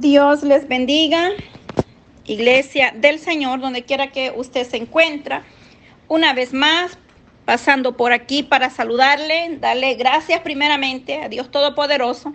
Dios 0.00 0.42
les 0.42 0.66
bendiga, 0.66 1.28
iglesia 2.24 2.90
del 2.96 3.18
Señor, 3.18 3.60
donde 3.60 3.84
quiera 3.84 4.10
que 4.10 4.32
usted 4.34 4.66
se 4.66 4.78
encuentre. 4.78 5.42
Una 6.08 6.32
vez 6.32 6.54
más, 6.54 6.96
pasando 7.44 7.98
por 7.98 8.14
aquí 8.14 8.42
para 8.42 8.70
saludarle, 8.70 9.58
darle 9.60 9.96
gracias 9.96 10.40
primeramente 10.40 11.20
a 11.22 11.28
Dios 11.28 11.50
Todopoderoso, 11.50 12.32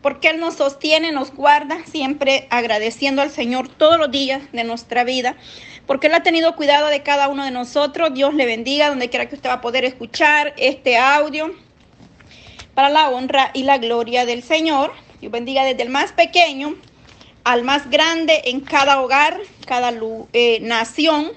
porque 0.00 0.30
Él 0.30 0.40
nos 0.40 0.54
sostiene, 0.54 1.12
nos 1.12 1.34
guarda, 1.34 1.84
siempre 1.84 2.46
agradeciendo 2.48 3.20
al 3.20 3.28
Señor 3.28 3.68
todos 3.68 3.98
los 3.98 4.10
días 4.10 4.40
de 4.52 4.64
nuestra 4.64 5.04
vida, 5.04 5.36
porque 5.86 6.06
Él 6.06 6.14
ha 6.14 6.22
tenido 6.22 6.56
cuidado 6.56 6.86
de 6.86 7.02
cada 7.02 7.28
uno 7.28 7.44
de 7.44 7.50
nosotros. 7.50 8.14
Dios 8.14 8.32
le 8.32 8.46
bendiga, 8.46 8.88
donde 8.88 9.10
quiera 9.10 9.28
que 9.28 9.34
usted 9.34 9.50
va 9.50 9.56
a 9.56 9.60
poder 9.60 9.84
escuchar 9.84 10.54
este 10.56 10.96
audio, 10.96 11.54
para 12.72 12.88
la 12.88 13.10
honra 13.10 13.50
y 13.52 13.64
la 13.64 13.76
gloria 13.76 14.24
del 14.24 14.42
Señor. 14.42 14.94
Dios 15.20 15.30
bendiga 15.30 15.62
desde 15.66 15.82
el 15.82 15.90
más 15.90 16.12
pequeño 16.12 16.74
al 17.44 17.62
más 17.64 17.90
grande 17.90 18.42
en 18.46 18.60
cada 18.60 19.00
hogar, 19.00 19.38
cada 19.66 19.92
eh, 20.32 20.58
nación. 20.60 21.32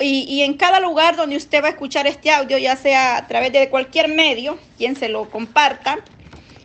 Y, 0.00 0.24
y, 0.28 0.42
en 0.42 0.54
cada 0.54 0.78
lugar 0.78 1.16
donde 1.16 1.36
usted 1.36 1.60
va 1.62 1.66
a 1.66 1.70
escuchar 1.70 2.06
este 2.06 2.30
audio, 2.30 2.56
ya 2.56 2.76
sea 2.76 3.16
a 3.16 3.26
través 3.26 3.52
de 3.52 3.68
cualquier 3.68 4.06
medio, 4.08 4.56
quien 4.76 4.94
se 4.94 5.08
lo 5.08 5.28
comparta, 5.28 5.98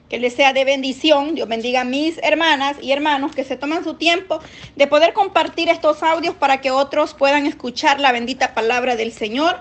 que 0.07 0.19
le 0.19 0.29
sea 0.29 0.53
de 0.53 0.63
bendición. 0.65 1.33
Dios 1.33 1.47
bendiga 1.47 1.81
a 1.81 1.83
mis 1.83 2.19
hermanas 2.21 2.77
y 2.79 2.91
hermanos 2.91 3.33
que 3.33 3.43
se 3.43 3.57
toman 3.57 3.83
su 3.83 3.95
tiempo 3.95 4.39
de 4.75 4.85
poder 4.85 5.13
compartir 5.13 5.69
estos 5.69 6.03
audios 6.03 6.35
para 6.35 6.61
que 6.61 6.69
otros 6.69 7.15
puedan 7.15 7.47
escuchar 7.47 7.99
la 7.99 8.11
bendita 8.11 8.53
palabra 8.53 8.95
del 8.95 9.11
Señor. 9.11 9.57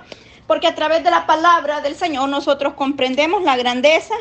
Porque 0.46 0.66
a 0.66 0.74
través 0.74 1.02
de 1.02 1.10
la 1.10 1.24
palabra 1.24 1.80
del 1.80 1.94
Señor 1.94 2.28
nosotros 2.28 2.74
comprendemos 2.74 3.42
la 3.42 3.56
grandeza 3.56 4.14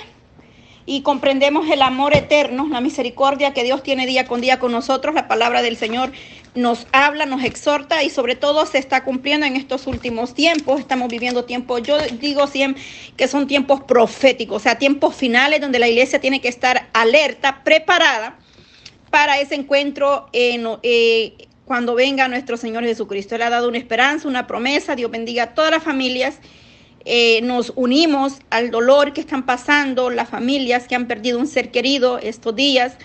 y 0.85 1.01
comprendemos 1.01 1.69
el 1.69 1.81
amor 1.81 2.15
eterno, 2.15 2.67
la 2.69 2.81
misericordia 2.81 3.53
que 3.53 3.63
Dios 3.63 3.83
tiene 3.83 4.05
día 4.05 4.25
con 4.25 4.41
día 4.41 4.59
con 4.59 4.71
nosotros. 4.71 5.13
La 5.13 5.27
palabra 5.27 5.61
del 5.61 5.77
Señor 5.77 6.11
nos 6.55 6.87
habla, 6.91 7.25
nos 7.25 7.43
exhorta 7.43 8.03
y 8.03 8.09
sobre 8.09 8.35
todo 8.35 8.65
se 8.65 8.77
está 8.77 9.03
cumpliendo 9.03 9.45
en 9.45 9.55
estos 9.55 9.87
últimos 9.87 10.33
tiempos. 10.33 10.79
Estamos 10.79 11.07
viviendo 11.09 11.45
tiempos, 11.45 11.83
yo 11.83 11.97
digo 12.19 12.47
siempre 12.47 12.81
que 13.15 13.27
son 13.27 13.47
tiempos 13.47 13.81
proféticos, 13.81 14.57
o 14.57 14.59
sea, 14.59 14.77
tiempos 14.77 15.15
finales 15.15 15.61
donde 15.61 15.79
la 15.79 15.87
iglesia 15.87 16.19
tiene 16.19 16.41
que 16.41 16.49
estar 16.49 16.89
alerta, 16.93 17.63
preparada 17.63 18.37
para 19.09 19.39
ese 19.39 19.55
encuentro 19.55 20.27
en, 20.33 20.67
eh, 20.83 21.47
cuando 21.65 21.95
venga 21.95 22.27
nuestro 22.27 22.57
Señor 22.57 22.83
Jesucristo. 22.83 23.35
Él 23.35 23.43
ha 23.43 23.49
dado 23.49 23.69
una 23.69 23.77
esperanza, 23.77 24.27
una 24.27 24.47
promesa. 24.47 24.95
Dios 24.95 25.11
bendiga 25.11 25.43
a 25.43 25.53
todas 25.53 25.71
las 25.71 25.83
familias 25.83 26.39
eh, 27.05 27.41
nos 27.41 27.73
unimos 27.75 28.39
al 28.49 28.69
dolor 28.69 29.13
que 29.13 29.21
están 29.21 29.45
pasando 29.45 30.09
las 30.09 30.29
familias 30.29 30.87
que 30.87 30.95
han 30.95 31.07
perdido 31.07 31.39
un 31.39 31.47
ser 31.47 31.71
querido 31.71 32.19
estos 32.19 32.55
días 32.55 32.97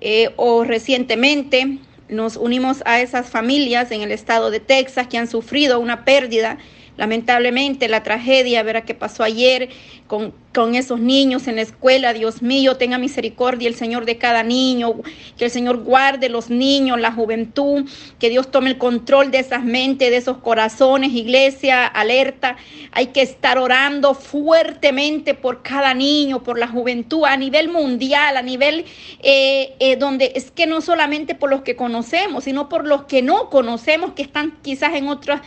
eh, 0.00 0.30
o 0.36 0.64
recientemente. 0.64 1.78
Nos 2.08 2.36
unimos 2.36 2.82
a 2.86 3.00
esas 3.00 3.30
familias 3.30 3.92
en 3.92 4.02
el 4.02 4.12
estado 4.12 4.50
de 4.50 4.60
Texas 4.60 5.06
que 5.06 5.16
han 5.16 5.28
sufrido 5.28 5.80
una 5.80 6.04
pérdida 6.04 6.58
Lamentablemente 6.96 7.88
la 7.88 8.02
tragedia, 8.02 8.62
verá 8.62 8.82
que 8.82 8.94
pasó 8.94 9.22
ayer 9.22 9.68
con, 10.06 10.34
con 10.52 10.74
esos 10.74 10.98
niños 10.98 11.46
en 11.46 11.56
la 11.56 11.62
escuela, 11.62 12.12
Dios 12.12 12.42
mío, 12.42 12.76
tenga 12.76 12.98
misericordia 12.98 13.68
el 13.68 13.74
Señor 13.74 14.04
de 14.04 14.18
cada 14.18 14.42
niño, 14.42 14.94
que 15.38 15.44
el 15.44 15.50
Señor 15.50 15.84
guarde 15.84 16.28
los 16.28 16.50
niños, 16.50 16.98
la 16.98 17.12
juventud, 17.12 17.88
que 18.18 18.28
Dios 18.28 18.50
tome 18.50 18.70
el 18.70 18.78
control 18.78 19.30
de 19.30 19.38
esas 19.38 19.64
mentes, 19.64 20.10
de 20.10 20.16
esos 20.16 20.38
corazones, 20.38 21.12
iglesia, 21.12 21.86
alerta. 21.86 22.56
Hay 22.90 23.08
que 23.08 23.22
estar 23.22 23.58
orando 23.58 24.14
fuertemente 24.14 25.34
por 25.34 25.62
cada 25.62 25.94
niño, 25.94 26.42
por 26.42 26.58
la 26.58 26.66
juventud 26.66 27.24
a 27.24 27.36
nivel 27.36 27.68
mundial, 27.68 28.36
a 28.36 28.42
nivel 28.42 28.86
eh, 29.22 29.74
eh, 29.78 29.96
donde 29.96 30.32
es 30.34 30.50
que 30.50 30.66
no 30.66 30.80
solamente 30.80 31.36
por 31.36 31.50
los 31.50 31.62
que 31.62 31.76
conocemos, 31.76 32.44
sino 32.44 32.68
por 32.68 32.86
los 32.86 33.04
que 33.04 33.22
no 33.22 33.48
conocemos, 33.50 34.12
que 34.12 34.22
están 34.22 34.58
quizás 34.62 34.94
en 34.94 35.08
otras 35.08 35.42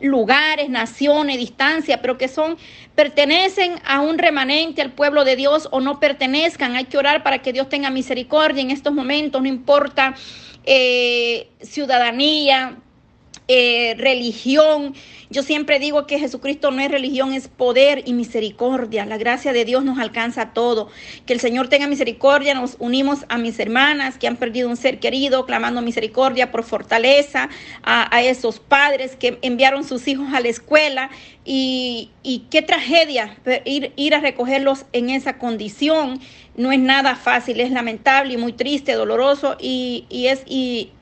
lugares, 0.00 0.68
naciones, 0.68 1.38
distancia, 1.38 2.00
pero 2.00 2.18
que 2.18 2.28
son, 2.28 2.56
pertenecen 2.94 3.80
a 3.84 4.00
un 4.00 4.18
remanente 4.18 4.82
al 4.82 4.92
pueblo 4.92 5.24
de 5.24 5.36
Dios 5.36 5.68
o 5.70 5.80
no 5.80 6.00
pertenezcan. 6.00 6.76
Hay 6.76 6.84
que 6.84 6.98
orar 6.98 7.22
para 7.22 7.38
que 7.38 7.52
Dios 7.52 7.68
tenga 7.68 7.90
misericordia 7.90 8.62
en 8.62 8.70
estos 8.70 8.92
momentos, 8.92 9.42
no 9.42 9.48
importa 9.48 10.14
eh, 10.64 11.48
ciudadanía, 11.60 12.78
eh, 13.48 13.94
religión. 13.96 14.94
Yo 15.30 15.42
siempre 15.42 15.78
digo 15.78 16.06
que 16.06 16.18
Jesucristo 16.18 16.70
no 16.70 16.82
es 16.82 16.90
religión, 16.90 17.32
es 17.32 17.48
poder 17.48 18.02
y 18.04 18.12
misericordia. 18.12 19.06
La 19.06 19.16
gracia 19.16 19.54
de 19.54 19.64
Dios 19.64 19.84
nos 19.84 19.98
alcanza 19.98 20.52
todo. 20.52 20.90
Que 21.24 21.32
el 21.32 21.40
Señor 21.40 21.68
tenga 21.68 21.86
misericordia. 21.86 22.54
Nos 22.54 22.76
unimos 22.78 23.24
a 23.30 23.38
mis 23.38 23.58
hermanas 23.58 24.18
que 24.18 24.26
han 24.26 24.36
perdido 24.36 24.68
un 24.68 24.76
ser 24.76 25.00
querido, 25.00 25.46
clamando 25.46 25.80
misericordia 25.80 26.50
por 26.50 26.62
fortaleza, 26.62 27.48
a, 27.82 28.22
esos 28.22 28.58
padres 28.60 29.16
que 29.16 29.38
enviaron 29.42 29.84
sus 29.84 30.08
hijos 30.08 30.28
a 30.34 30.40
la 30.40 30.48
escuela. 30.48 31.10
Y, 31.44 32.10
qué 32.50 32.60
tragedia 32.60 33.38
ir, 33.64 33.92
ir 33.96 34.14
a 34.14 34.20
recogerlos 34.20 34.84
en 34.92 35.08
esa 35.08 35.38
condición. 35.38 36.20
No 36.54 36.70
es 36.72 36.80
nada 36.80 37.16
fácil, 37.16 37.60
es 37.60 37.70
lamentable 37.70 38.34
y 38.34 38.36
muy 38.36 38.52
triste, 38.52 38.92
doloroso 38.92 39.56
y, 39.58 40.04
y 40.10 40.26
es... 40.26 40.42
Y, 40.46 40.92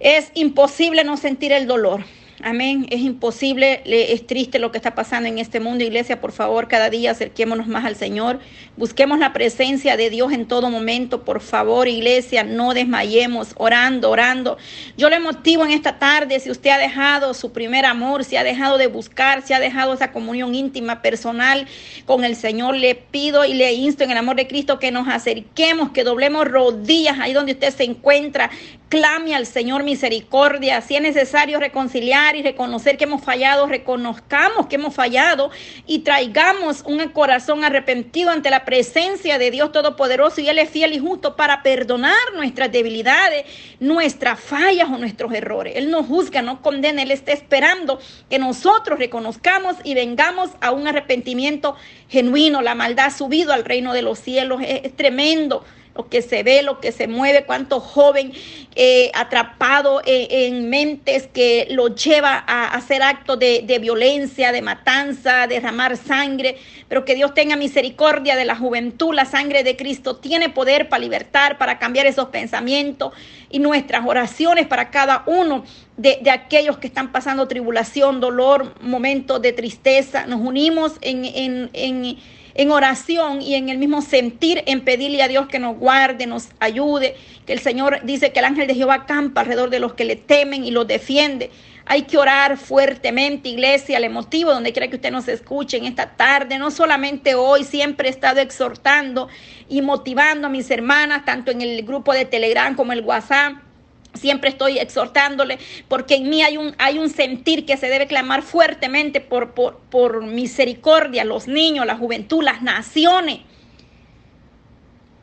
es 0.00 0.30
imposible 0.34 1.04
no 1.04 1.16
sentir 1.16 1.52
el 1.52 1.66
dolor. 1.66 2.04
Amén. 2.42 2.86
Es 2.88 3.00
imposible, 3.00 3.82
es 3.84 4.26
triste 4.26 4.58
lo 4.58 4.72
que 4.72 4.78
está 4.78 4.94
pasando 4.94 5.28
en 5.28 5.38
este 5.38 5.60
mundo. 5.60 5.84
Iglesia, 5.84 6.22
por 6.22 6.32
favor, 6.32 6.68
cada 6.68 6.88
día 6.88 7.10
acerquémonos 7.10 7.66
más 7.66 7.84
al 7.84 7.96
Señor. 7.96 8.40
Busquemos 8.78 9.18
la 9.18 9.34
presencia 9.34 9.98
de 9.98 10.08
Dios 10.08 10.32
en 10.32 10.46
todo 10.46 10.70
momento. 10.70 11.22
Por 11.22 11.42
favor, 11.42 11.86
iglesia, 11.86 12.42
no 12.42 12.72
desmayemos, 12.72 13.48
orando, 13.58 14.08
orando. 14.08 14.56
Yo 14.96 15.10
le 15.10 15.20
motivo 15.20 15.66
en 15.66 15.72
esta 15.72 15.98
tarde, 15.98 16.40
si 16.40 16.50
usted 16.50 16.70
ha 16.70 16.78
dejado 16.78 17.34
su 17.34 17.52
primer 17.52 17.84
amor, 17.84 18.24
si 18.24 18.36
ha 18.36 18.44
dejado 18.44 18.78
de 18.78 18.86
buscar, 18.86 19.42
si 19.42 19.52
ha 19.52 19.60
dejado 19.60 19.92
esa 19.92 20.10
comunión 20.10 20.54
íntima, 20.54 21.02
personal 21.02 21.66
con 22.06 22.24
el 22.24 22.36
Señor, 22.36 22.74
le 22.74 22.94
pido 22.94 23.44
y 23.44 23.52
le 23.52 23.74
insto 23.74 24.04
en 24.04 24.12
el 24.12 24.16
amor 24.16 24.36
de 24.36 24.46
Cristo 24.46 24.78
que 24.78 24.90
nos 24.90 25.08
acerquemos, 25.08 25.90
que 25.90 26.04
doblemos 26.04 26.48
rodillas 26.48 27.18
ahí 27.18 27.34
donde 27.34 27.52
usted 27.52 27.70
se 27.70 27.84
encuentra. 27.84 28.50
Clame 28.90 29.36
al 29.36 29.46
Señor 29.46 29.84
misericordia. 29.84 30.80
Si 30.80 30.96
es 30.96 31.00
necesario 31.00 31.60
reconciliar 31.60 32.34
y 32.34 32.42
reconocer 32.42 32.96
que 32.98 33.04
hemos 33.04 33.22
fallado, 33.22 33.66
reconozcamos 33.66 34.66
que 34.66 34.74
hemos 34.74 34.92
fallado 34.92 35.52
y 35.86 36.00
traigamos 36.00 36.82
un 36.84 36.98
corazón 37.10 37.62
arrepentido 37.62 38.30
ante 38.30 38.50
la 38.50 38.64
presencia 38.64 39.38
de 39.38 39.52
Dios 39.52 39.70
Todopoderoso 39.70 40.40
y 40.40 40.48
Él 40.48 40.58
es 40.58 40.70
fiel 40.70 40.92
y 40.92 40.98
justo 40.98 41.36
para 41.36 41.62
perdonar 41.62 42.16
nuestras 42.34 42.72
debilidades, 42.72 43.44
nuestras 43.78 44.40
fallas 44.40 44.88
o 44.90 44.98
nuestros 44.98 45.32
errores. 45.34 45.74
Él 45.76 45.92
no 45.92 46.02
juzga, 46.02 46.42
no 46.42 46.60
condena, 46.60 47.02
Él 47.02 47.12
está 47.12 47.30
esperando 47.30 48.00
que 48.28 48.40
nosotros 48.40 48.98
reconozcamos 48.98 49.76
y 49.84 49.94
vengamos 49.94 50.50
a 50.60 50.72
un 50.72 50.88
arrepentimiento 50.88 51.76
genuino. 52.08 52.60
La 52.60 52.74
maldad 52.74 53.06
ha 53.06 53.10
subido 53.10 53.52
al 53.52 53.64
reino 53.64 53.92
de 53.92 54.02
los 54.02 54.18
cielos, 54.18 54.60
es 54.64 54.96
tremendo 54.96 55.64
lo 55.94 56.08
que 56.08 56.22
se 56.22 56.42
ve, 56.42 56.62
lo 56.62 56.80
que 56.80 56.92
se 56.92 57.08
mueve, 57.08 57.44
cuánto 57.44 57.80
joven 57.80 58.32
eh, 58.76 59.10
atrapado 59.14 60.00
en, 60.06 60.70
mentes 60.70 61.26
que 61.26 61.66
lo 61.70 61.88
lleva 61.88 62.44
a 62.46 62.74
hacer 62.74 63.02
actos 63.02 63.38
de, 63.38 63.78
violencia, 63.80 64.52
de 64.52 64.62
matanza, 64.62 65.46
derramar 65.46 65.96
sangre, 65.96 66.56
pero 66.88 67.04
que 67.04 67.14
Dios 67.14 67.34
tenga 67.34 67.56
misericordia 67.56 68.36
de 68.36 68.44
la 68.44 68.56
juventud, 68.56 69.14
la 69.14 69.24
sangre 69.24 69.64
de 69.64 69.76
Cristo 69.76 70.16
tiene 70.16 70.48
poder 70.48 70.88
para 70.88 71.02
libertar, 71.02 71.58
para 71.58 71.78
cambiar 71.78 72.06
esos 72.06 72.28
pensamientos. 72.28 73.12
Y 73.50 73.58
nuestras 73.58 74.06
oraciones 74.06 74.68
para 74.68 74.90
cada 74.90 75.24
uno 75.26 75.64
de, 75.96 76.20
de 76.22 76.30
aquellos 76.30 76.78
que 76.78 76.86
están 76.86 77.10
pasando 77.10 77.48
tribulación, 77.48 78.20
dolor, 78.20 78.74
momentos 78.80 79.42
de 79.42 79.52
tristeza, 79.52 80.26
nos 80.26 80.40
unimos 80.40 80.92
en, 81.00 81.24
en, 81.24 81.70
en 81.72 82.16
en 82.54 82.70
oración 82.70 83.42
y 83.42 83.54
en 83.54 83.68
el 83.68 83.78
mismo 83.78 84.02
sentir, 84.02 84.62
en 84.66 84.82
pedirle 84.82 85.22
a 85.22 85.28
Dios 85.28 85.48
que 85.48 85.58
nos 85.58 85.76
guarde, 85.76 86.26
nos 86.26 86.48
ayude, 86.58 87.16
que 87.46 87.52
el 87.52 87.60
Señor 87.60 88.00
dice 88.04 88.32
que 88.32 88.40
el 88.40 88.44
ángel 88.44 88.66
de 88.66 88.74
Jehová 88.74 89.06
campa 89.06 89.40
alrededor 89.42 89.70
de 89.70 89.80
los 89.80 89.94
que 89.94 90.04
le 90.04 90.16
temen 90.16 90.64
y 90.64 90.70
los 90.70 90.86
defiende. 90.86 91.50
Hay 91.86 92.02
que 92.02 92.18
orar 92.18 92.56
fuertemente, 92.56 93.48
iglesia, 93.48 93.98
le 93.98 94.08
motivo 94.08 94.52
donde 94.52 94.72
quiera 94.72 94.88
que 94.88 94.96
usted 94.96 95.10
nos 95.10 95.26
escuche 95.26 95.76
en 95.76 95.86
esta 95.86 96.16
tarde, 96.16 96.58
no 96.58 96.70
solamente 96.70 97.34
hoy, 97.34 97.64
siempre 97.64 98.08
he 98.08 98.10
estado 98.10 98.40
exhortando 98.40 99.28
y 99.68 99.82
motivando 99.82 100.46
a 100.46 100.50
mis 100.50 100.70
hermanas, 100.70 101.24
tanto 101.24 101.50
en 101.50 101.62
el 101.62 101.82
grupo 101.82 102.12
de 102.12 102.24
Telegram 102.24 102.74
como 102.74 102.92
el 102.92 103.00
WhatsApp 103.00 103.69
Siempre 104.14 104.50
estoy 104.50 104.78
exhortándole 104.78 105.58
porque 105.88 106.16
en 106.16 106.28
mí 106.28 106.42
hay 106.42 106.56
un, 106.56 106.74
hay 106.78 106.98
un 106.98 107.10
sentir 107.10 107.64
que 107.64 107.76
se 107.76 107.88
debe 107.88 108.06
clamar 108.06 108.42
fuertemente 108.42 109.20
por, 109.20 109.52
por, 109.52 109.78
por 109.90 110.24
misericordia, 110.24 111.24
los 111.24 111.46
niños, 111.46 111.86
la 111.86 111.96
juventud, 111.96 112.42
las 112.42 112.60
naciones. 112.60 113.40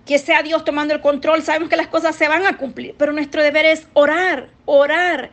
Que 0.06 0.20
sea 0.20 0.42
Dios 0.42 0.64
tomando 0.64 0.94
el 0.94 1.02
control. 1.02 1.44
Sabemos 1.44 1.70
que 1.70 1.76
las 1.76 1.88
cosas 1.88 2.16
se 2.16 2.30
van 2.30 2.46
a 2.46 2.58
cumplir, 2.58 2.96
pero 2.98 3.12
nuestro 3.12 3.44
deber 3.44 3.66
es 3.66 3.88
orar, 3.94 4.50
orar. 4.66 5.32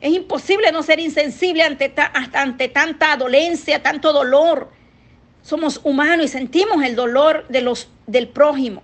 Es 0.00 0.12
imposible 0.12 0.72
no 0.72 0.82
ser 0.82 0.98
insensible 0.98 1.62
ante, 1.62 1.92
ante 2.32 2.68
tanta 2.68 3.16
dolencia, 3.16 3.80
tanto 3.80 4.12
dolor. 4.12 4.70
Somos 5.42 5.80
humanos 5.84 6.26
y 6.26 6.28
sentimos 6.28 6.82
el 6.84 6.96
dolor 6.96 7.46
de 7.48 7.62
los, 7.62 7.88
del 8.06 8.28
prójimo. 8.28 8.82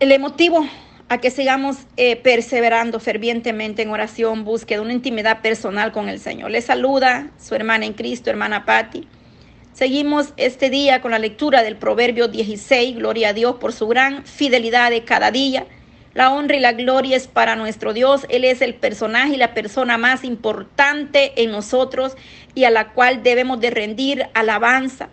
Le 0.00 0.18
motivo 0.20 0.68
a 1.08 1.18
que 1.18 1.30
sigamos 1.30 1.78
eh, 1.96 2.16
perseverando 2.16 3.00
fervientemente 3.00 3.82
en 3.82 3.90
oración, 3.90 4.44
búsqueda, 4.44 4.82
una 4.82 4.92
intimidad 4.92 5.40
personal 5.40 5.90
con 5.90 6.08
el 6.08 6.20
Señor. 6.20 6.50
Le 6.50 6.60
saluda 6.60 7.30
su 7.38 7.54
hermana 7.54 7.86
en 7.86 7.94
Cristo, 7.94 8.28
hermana 8.28 8.66
Patti. 8.66 9.08
Seguimos 9.72 10.34
este 10.36 10.68
día 10.70 11.00
con 11.00 11.12
la 11.12 11.18
lectura 11.18 11.62
del 11.62 11.76
Proverbio 11.76 12.28
16, 12.28 12.96
gloria 12.96 13.30
a 13.30 13.32
Dios 13.32 13.56
por 13.56 13.72
su 13.72 13.88
gran 13.88 14.24
fidelidad 14.26 14.90
de 14.90 15.04
cada 15.04 15.30
día. 15.30 15.66
La 16.12 16.32
honra 16.32 16.56
y 16.56 16.60
la 16.60 16.72
gloria 16.72 17.16
es 17.16 17.26
para 17.26 17.56
nuestro 17.56 17.94
Dios. 17.94 18.26
Él 18.28 18.44
es 18.44 18.60
el 18.60 18.74
personaje 18.74 19.34
y 19.34 19.36
la 19.36 19.54
persona 19.54 19.96
más 19.96 20.24
importante 20.24 21.42
en 21.42 21.52
nosotros 21.52 22.16
y 22.54 22.64
a 22.64 22.70
la 22.70 22.92
cual 22.92 23.22
debemos 23.22 23.60
de 23.60 23.70
rendir 23.70 24.26
alabanza, 24.34 25.08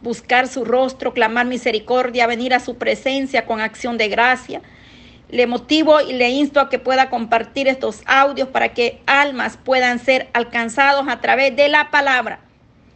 buscar 0.00 0.46
su 0.46 0.64
rostro, 0.64 1.12
clamar 1.12 1.46
misericordia, 1.46 2.26
venir 2.26 2.54
a 2.54 2.60
su 2.60 2.76
presencia 2.76 3.44
con 3.44 3.60
acción 3.60 3.98
de 3.98 4.08
gracia 4.08 4.62
le 5.28 5.46
motivo 5.46 6.00
y 6.00 6.12
le 6.12 6.30
insto 6.30 6.60
a 6.60 6.68
que 6.68 6.78
pueda 6.78 7.10
compartir 7.10 7.68
estos 7.68 8.02
audios 8.06 8.48
para 8.48 8.72
que 8.74 9.00
almas 9.06 9.56
puedan 9.56 9.98
ser 9.98 10.28
alcanzados 10.32 11.08
a 11.08 11.20
través 11.20 11.56
de 11.56 11.68
la 11.68 11.90
palabra. 11.90 12.40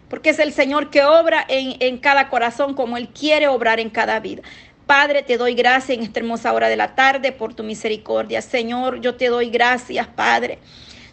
Porque 0.09 0.31
es 0.31 0.39
el 0.39 0.53
Señor 0.53 0.91
que 0.91 1.05
obra 1.05 1.45
en, 1.49 1.77
en 1.81 1.99
cada 1.99 2.29
corazón 2.29 2.75
como 2.75 2.97
Él 2.97 3.09
quiere 3.09 3.49
obrar 3.49 3.81
en 3.81 3.91
cada 3.91 4.21
vida. 4.21 4.43
Padre, 4.87 5.23
te 5.23 5.37
doy 5.37 5.55
gracias 5.55 5.99
en 5.99 6.05
esta 6.05 6.21
hermosa 6.21 6.53
hora 6.55 6.69
de 6.69 6.77
la 6.77 6.95
tarde 6.95 7.33
por 7.33 7.53
tu 7.53 7.63
misericordia. 7.63 8.41
Señor, 8.41 9.01
yo 9.01 9.17
te 9.17 9.29
doy 9.29 9.51
gracias, 9.51 10.07
Padre. 10.07 10.59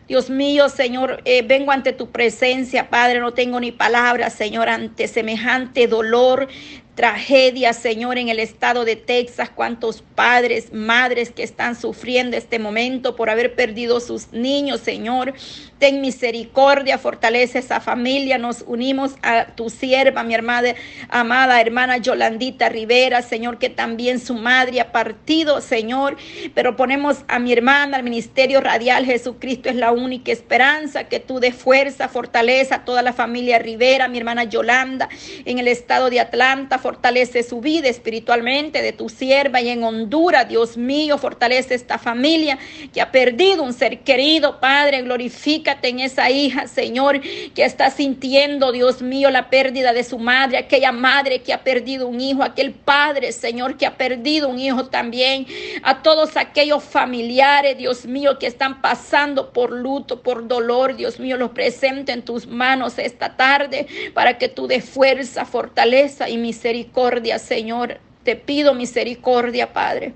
Dios 0.07 0.29
mío, 0.29 0.69
Señor, 0.69 1.21
eh, 1.25 1.41
vengo 1.41 1.71
ante 1.71 1.91
tu 1.91 2.11
presencia, 2.11 2.91
Padre, 2.91 3.19
no 3.19 3.33
tengo 3.33 3.59
ni 3.59 3.71
palabras, 3.71 4.33
Señor, 4.33 4.69
ante 4.69 5.07
semejante 5.07 5.87
dolor, 5.87 6.47
tragedia, 6.95 7.73
Señor, 7.73 8.17
en 8.17 8.29
el 8.29 8.39
estado 8.39 8.85
de 8.85 8.95
Texas, 8.95 9.49
cuántos 9.53 10.01
padres, 10.01 10.71
madres 10.71 11.29
que 11.29 11.43
están 11.43 11.75
sufriendo 11.75 12.37
este 12.37 12.57
momento 12.57 13.17
por 13.17 13.29
haber 13.29 13.53
perdido 13.55 13.99
sus 13.99 14.31
niños, 14.31 14.79
Señor. 14.79 15.33
Ten 15.77 15.99
misericordia, 15.99 16.97
fortalece 16.97 17.59
esa 17.59 17.81
familia. 17.81 18.37
Nos 18.37 18.63
unimos 18.65 19.15
a 19.21 19.47
tu 19.47 19.69
sierva, 19.69 20.23
mi 20.23 20.33
hermana, 20.33 20.73
amada 21.09 21.59
hermana 21.59 21.97
Yolandita 21.97 22.69
Rivera, 22.69 23.21
Señor, 23.21 23.59
que 23.59 23.69
también 23.69 24.21
su 24.21 24.35
madre 24.35 24.79
ha 24.79 24.93
partido, 24.93 25.59
Señor. 25.59 26.15
Pero 26.53 26.77
ponemos 26.77 27.17
a 27.27 27.39
mi 27.39 27.51
hermana 27.51 27.97
al 27.97 28.03
ministerio 28.03 28.61
radial. 28.61 29.05
Jesucristo 29.05 29.67
es 29.67 29.75
la 29.75 29.91
única 29.91 30.31
esperanza. 30.31 31.09
Que 31.09 31.19
tú 31.19 31.41
de 31.41 31.51
fuerza, 31.51 32.07
fortaleza 32.07 32.75
a 32.75 32.85
toda 32.85 33.01
la 33.01 33.11
familia 33.11 33.59
Rivera, 33.59 34.07
mi 34.07 34.17
hermana 34.17 34.45
Yolanda, 34.45 35.09
en 35.43 35.59
el 35.59 35.67
estado 35.67 36.09
de 36.09 36.21
Atlanta 36.21 36.79
fortalece 36.85 37.41
su 37.41 37.61
vida 37.61 37.89
espiritualmente 37.89 38.83
de 38.83 38.93
tu 38.93 39.09
sierva 39.09 39.59
y 39.59 39.69
en 39.69 39.83
Honduras, 39.83 40.47
Dios 40.47 40.77
mío, 40.77 41.17
fortalece 41.17 41.73
esta 41.73 41.97
familia 41.97 42.59
que 42.93 43.01
ha 43.01 43.11
perdido 43.11 43.63
un 43.63 43.73
ser 43.73 44.01
querido, 44.01 44.59
Padre, 44.59 45.01
glorifícate 45.01 45.87
en 45.87 46.01
esa 46.01 46.29
hija, 46.29 46.67
Señor, 46.67 47.21
que 47.55 47.65
está 47.65 47.89
sintiendo, 47.89 48.71
Dios 48.71 49.01
mío, 49.01 49.31
la 49.31 49.49
pérdida 49.49 49.93
de 49.93 50.03
su 50.03 50.19
madre, 50.19 50.59
aquella 50.59 50.91
madre 50.91 51.41
que 51.41 51.53
ha 51.53 51.63
perdido 51.63 52.07
un 52.07 52.21
hijo, 52.21 52.43
aquel 52.43 52.71
padre, 52.71 53.31
Señor, 53.31 53.77
que 53.77 53.87
ha 53.87 53.97
perdido 53.97 54.47
un 54.47 54.59
hijo 54.59 54.85
también, 54.85 55.47
a 55.81 56.03
todos 56.03 56.37
aquellos 56.37 56.83
familiares, 56.83 57.79
Dios 57.79 58.05
mío, 58.05 58.37
que 58.37 58.45
están 58.45 58.83
pasando 58.83 59.51
por 59.53 59.71
luto, 59.71 60.21
por 60.21 60.47
dolor, 60.47 60.95
Dios 60.95 61.19
mío, 61.19 61.35
los 61.35 61.49
presento 61.49 62.11
en 62.11 62.21
tus 62.21 62.45
manos 62.45 62.99
esta 62.99 63.35
tarde 63.35 63.87
para 64.13 64.37
que 64.37 64.49
tú 64.49 64.67
des 64.67 64.87
fuerza, 64.87 65.45
fortaleza 65.45 66.29
y 66.29 66.37
misericordia 66.37 66.74
misericordia, 66.75 67.39
Señor. 67.39 67.99
Te 68.23 68.35
pido 68.35 68.73
misericordia, 68.73 69.71
Padre. 69.71 70.13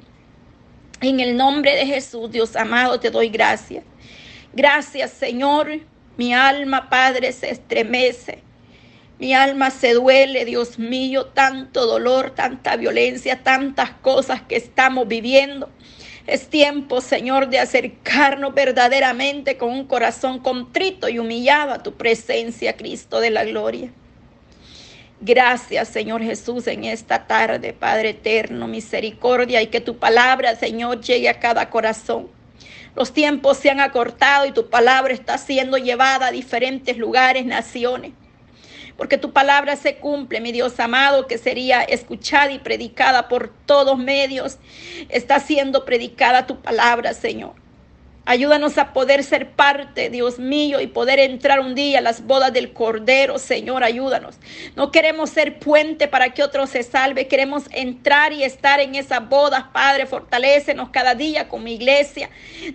En 1.00 1.22
el 1.22 1.38
nombre 1.38 1.76
de 1.76 1.86
Jesús, 1.86 2.32
Dios 2.32 2.56
amado, 2.56 3.00
te 3.00 3.10
doy 3.10 3.30
gracias. 3.30 3.84
Gracias, 4.52 5.12
Señor. 5.12 5.80
Mi 6.18 6.34
alma, 6.34 6.90
Padre, 6.90 7.32
se 7.32 7.50
estremece. 7.50 8.44
Mi 9.20 9.34
alma 9.34 9.70
se 9.70 9.94
duele, 9.94 10.44
Dios 10.44 10.80
mío, 10.80 11.28
tanto 11.28 11.86
dolor, 11.86 12.32
tanta 12.32 12.76
violencia, 12.76 13.42
tantas 13.42 13.92
cosas 13.92 14.42
que 14.42 14.58
estamos 14.58 15.08
viviendo. 15.08 15.70
Es 16.28 16.50
tiempo, 16.50 17.00
Señor, 17.00 17.48
de 17.50 17.60
acercarnos 17.60 18.54
verdaderamente 18.54 19.58
con 19.58 19.70
un 19.70 19.86
corazón 19.86 20.40
contrito 20.40 21.08
y 21.08 21.20
humillado 21.20 21.72
a 21.72 21.84
tu 21.84 21.94
presencia, 21.94 22.76
Cristo 22.76 23.20
de 23.20 23.30
la 23.30 23.46
gloria. 23.46 23.92
Gracias, 25.22 25.90
Señor 25.90 26.22
Jesús, 26.24 26.66
en 26.68 26.86
esta 26.86 27.28
tarde, 27.28 27.74
Padre 27.74 28.12
eterno, 28.12 28.70
misericordia 28.70 29.62
y 29.62 29.68
que 29.68 29.82
tu 29.82 29.98
palabra, 29.98 30.56
Señor, 30.56 31.02
llegue 31.02 31.28
a 31.28 31.42
cada 31.42 31.70
corazón. 31.70 32.30
Los 32.96 33.12
tiempos 33.12 33.58
se 33.58 33.70
han 33.70 33.82
acortado 33.82 34.46
y 34.46 34.54
tu 34.54 34.70
palabra 34.70 35.14
está 35.14 35.38
siendo 35.38 35.78
llevada 35.78 36.28
a 36.28 36.32
diferentes 36.32 36.98
lugares, 36.98 37.46
naciones. 37.46 38.14
Porque 38.96 39.18
tu 39.18 39.34
palabra 39.34 39.76
se 39.76 39.98
cumple, 39.98 40.40
mi 40.40 40.54
Dios 40.54 40.80
amado, 40.80 41.28
que 41.28 41.38
sería 41.38 41.82
escuchada 41.84 42.52
y 42.52 42.60
predicada 42.60 43.28
por 43.28 43.50
todos 43.66 43.98
medios. 43.98 44.58
Está 45.10 45.42
siendo 45.42 45.84
predicada 45.84 46.48
tu 46.48 46.62
palabra, 46.62 47.14
Señor. 47.14 47.56
Ayúdanos 48.30 48.78
a 48.78 48.94
poder 48.94 49.24
ser 49.24 49.50
parte, 49.54 50.12
Dios 50.12 50.38
mío, 50.38 50.80
y 50.82 50.86
poder 50.86 51.18
entrar 51.18 51.60
un 51.62 51.74
día 51.74 51.98
a 51.98 52.02
las 52.02 52.28
bodas 52.28 52.54
del 52.54 52.74
Cordero, 52.74 53.40
Señor, 53.40 53.84
ayúdanos. 53.84 54.36
No 54.76 54.92
queremos 54.92 55.32
ser 55.32 55.58
puente 55.58 56.08
para 56.08 56.32
que 56.32 56.44
otro 56.44 56.68
se 56.68 56.84
salve, 56.84 57.28
queremos 57.28 57.64
entrar 57.72 58.32
y 58.32 58.44
estar 58.44 58.82
en 58.82 58.94
esas 58.94 59.28
bodas, 59.28 59.64
Padre, 59.74 60.06
fortalécenos 60.06 60.90
cada 60.90 61.16
día 61.16 61.48
como 61.48 61.70
iglesia. 61.70 62.30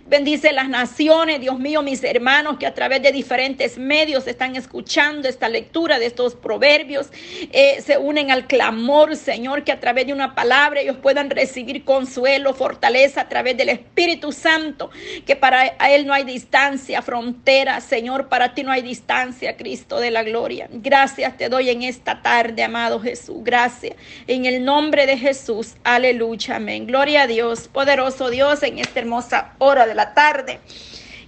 Bendice 0.07 0.53
las 0.53 0.69
naciones, 0.69 1.41
Dios 1.41 1.57
mío, 1.61 1.83
mis 1.83 2.03
hermanos 2.03 2.57
que 2.59 2.67
a 2.67 2.75
través 2.75 3.01
de 3.03 3.13
diferentes 3.13 3.79
medios 3.79 4.27
están 4.27 4.57
escuchando 4.57 5.29
esta 5.29 5.49
lectura 5.49 6.01
de 6.01 6.07
estos 6.07 6.35
proverbios, 6.35 7.11
eh, 7.53 7.81
se 7.81 7.97
unen 7.97 8.33
al 8.33 8.49
clamor, 8.49 9.15
Señor, 9.15 9.63
que 9.63 9.71
a 9.71 9.79
través 9.79 10.09
de 10.09 10.15
una 10.15 10.35
palabra 10.35 10.81
ellos 10.81 10.97
puedan 10.97 11.31
recibir 11.31 11.85
consuelo, 11.85 12.55
fortaleza 12.55 13.21
a 13.21 13.29
través 13.29 13.57
del 13.57 13.69
Espíritu 13.69 14.33
Santo, 14.33 14.91
que 15.25 15.44
para 15.45 15.67
Él 15.67 16.07
no 16.07 16.15
hay 16.15 16.25
distancia, 16.25 17.03
frontera, 17.03 17.83
Señor, 17.83 18.31
para 18.31 18.55
ti 18.55 18.63
no 18.63 18.73
hay 18.73 18.81
distancia, 18.81 19.59
Cristo 19.59 20.01
de 20.01 20.11
la 20.11 20.23
gloria. 20.23 20.71
Gracias 20.73 21.37
te 21.37 21.51
doy 21.51 21.69
en 21.69 21.83
esta 21.83 22.23
tarde, 22.23 22.63
amado 22.63 22.99
Jesús. 22.99 23.41
Gracias. 23.43 23.95
En 24.27 24.47
el 24.47 24.65
nombre 24.65 25.05
de 25.05 25.19
Jesús, 25.19 25.75
aleluya, 25.85 26.57
amén. 26.57 26.87
Gloria 26.87 27.25
a 27.25 27.27
Dios, 27.27 27.69
poderoso 27.69 28.31
Dios, 28.31 28.63
en 28.63 28.79
esta 28.79 29.01
hermosa 29.01 29.53
hora 29.59 29.87
de 29.87 29.95
la 29.95 30.15
tarde. 30.15 30.61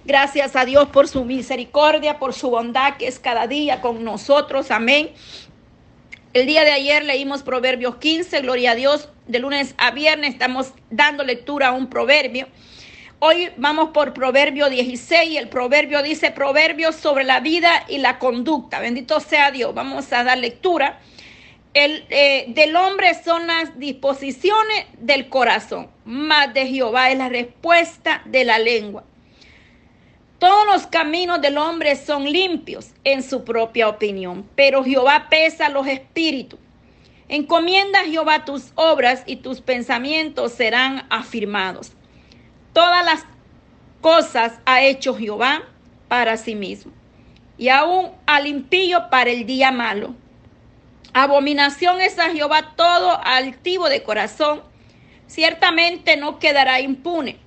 Gracias 0.03 0.55
a 0.55 0.65
Dios 0.65 0.87
por 0.87 1.07
su 1.07 1.23
misericordia, 1.23 2.17
por 2.17 2.33
su 2.33 2.49
bondad 2.49 2.97
que 2.97 3.05
es 3.05 3.19
cada 3.19 3.45
día 3.45 3.81
con 3.81 4.03
nosotros. 4.03 4.71
Amén. 4.71 5.11
El 6.33 6.47
día 6.47 6.63
de 6.63 6.71
ayer 6.71 7.05
leímos 7.05 7.43
Proverbios 7.43 7.97
15, 7.97 8.41
gloria 8.41 8.71
a 8.71 8.75
Dios. 8.75 9.09
De 9.27 9.37
lunes 9.37 9.75
a 9.77 9.91
viernes 9.91 10.31
estamos 10.31 10.73
dando 10.89 11.23
lectura 11.23 11.67
a 11.67 11.71
un 11.73 11.87
proverbio. 11.87 12.47
Hoy 13.19 13.49
vamos 13.57 13.89
por 13.89 14.13
Proverbio 14.13 14.69
16. 14.69 15.39
El 15.39 15.49
proverbio 15.49 16.03
dice 16.03 16.29
proverbios 16.29 16.95
sobre 16.95 17.23
la 17.23 17.39
vida 17.39 17.83
y 17.87 17.97
la 17.97 18.19
conducta. 18.19 18.79
Bendito 18.79 19.19
sea 19.19 19.49
Dios. 19.49 19.73
Vamos 19.73 20.13
a 20.13 20.23
dar 20.23 20.37
lectura. 20.37 20.99
El, 21.73 22.05
eh, 22.11 22.45
del 22.49 22.75
hombre 22.75 23.15
son 23.15 23.47
las 23.47 23.79
disposiciones 23.79 24.85
del 24.99 25.29
corazón, 25.29 25.89
más 26.05 26.53
de 26.53 26.67
Jehová 26.67 27.09
es 27.09 27.17
la 27.17 27.27
respuesta 27.27 28.21
de 28.25 28.45
la 28.45 28.59
lengua. 28.59 29.03
Todos 30.37 30.67
los 30.67 30.85
caminos 30.85 31.41
del 31.41 31.57
hombre 31.57 31.95
son 31.95 32.23
limpios 32.23 32.91
en 33.03 33.23
su 33.23 33.43
propia 33.43 33.89
opinión, 33.89 34.47
pero 34.55 34.83
Jehová 34.83 35.25
pesa 35.29 35.69
los 35.69 35.87
espíritus. 35.87 36.59
Encomienda 37.29 38.01
a 38.01 38.05
Jehová 38.05 38.45
tus 38.45 38.71
obras 38.75 39.23
y 39.25 39.37
tus 39.37 39.61
pensamientos 39.61 40.51
serán 40.51 41.07
afirmados. 41.09 41.96
Todas 42.77 43.03
las 43.03 43.25
cosas 44.01 44.59
ha 44.65 44.83
hecho 44.83 45.15
Jehová 45.15 45.63
para 46.07 46.37
sí 46.37 46.53
mismo, 46.53 46.91
y 47.57 47.69
aún 47.69 48.11
al 48.27 48.45
impío 48.45 49.09
para 49.09 49.31
el 49.31 49.47
día 49.47 49.71
malo. 49.71 50.13
Abominación 51.11 51.99
es 52.01 52.19
a 52.19 52.29
Jehová 52.29 52.75
todo 52.75 53.19
altivo 53.23 53.89
de 53.89 54.03
corazón, 54.03 54.61
ciertamente 55.25 56.17
no 56.17 56.37
quedará 56.37 56.79
impune. 56.79 57.39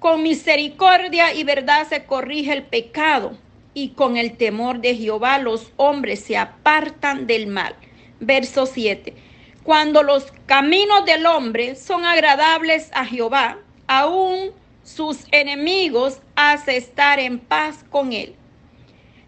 Con 0.00 0.24
misericordia 0.24 1.32
y 1.32 1.44
verdad 1.44 1.86
se 1.88 2.04
corrige 2.04 2.52
el 2.54 2.64
pecado, 2.64 3.38
y 3.72 3.90
con 3.90 4.16
el 4.16 4.36
temor 4.36 4.80
de 4.80 4.96
Jehová 4.96 5.38
los 5.38 5.70
hombres 5.76 6.24
se 6.24 6.36
apartan 6.36 7.28
del 7.28 7.46
mal. 7.46 7.76
Verso 8.18 8.66
7. 8.66 9.14
Cuando 9.62 10.02
los 10.02 10.32
caminos 10.46 11.04
del 11.04 11.24
hombre 11.24 11.76
son 11.76 12.04
agradables 12.04 12.90
a 12.94 13.04
Jehová, 13.04 13.61
aún 13.98 14.52
sus 14.82 15.26
enemigos 15.30 16.20
hace 16.34 16.76
estar 16.76 17.20
en 17.20 17.38
paz 17.38 17.84
con 17.90 18.12
él. 18.12 18.34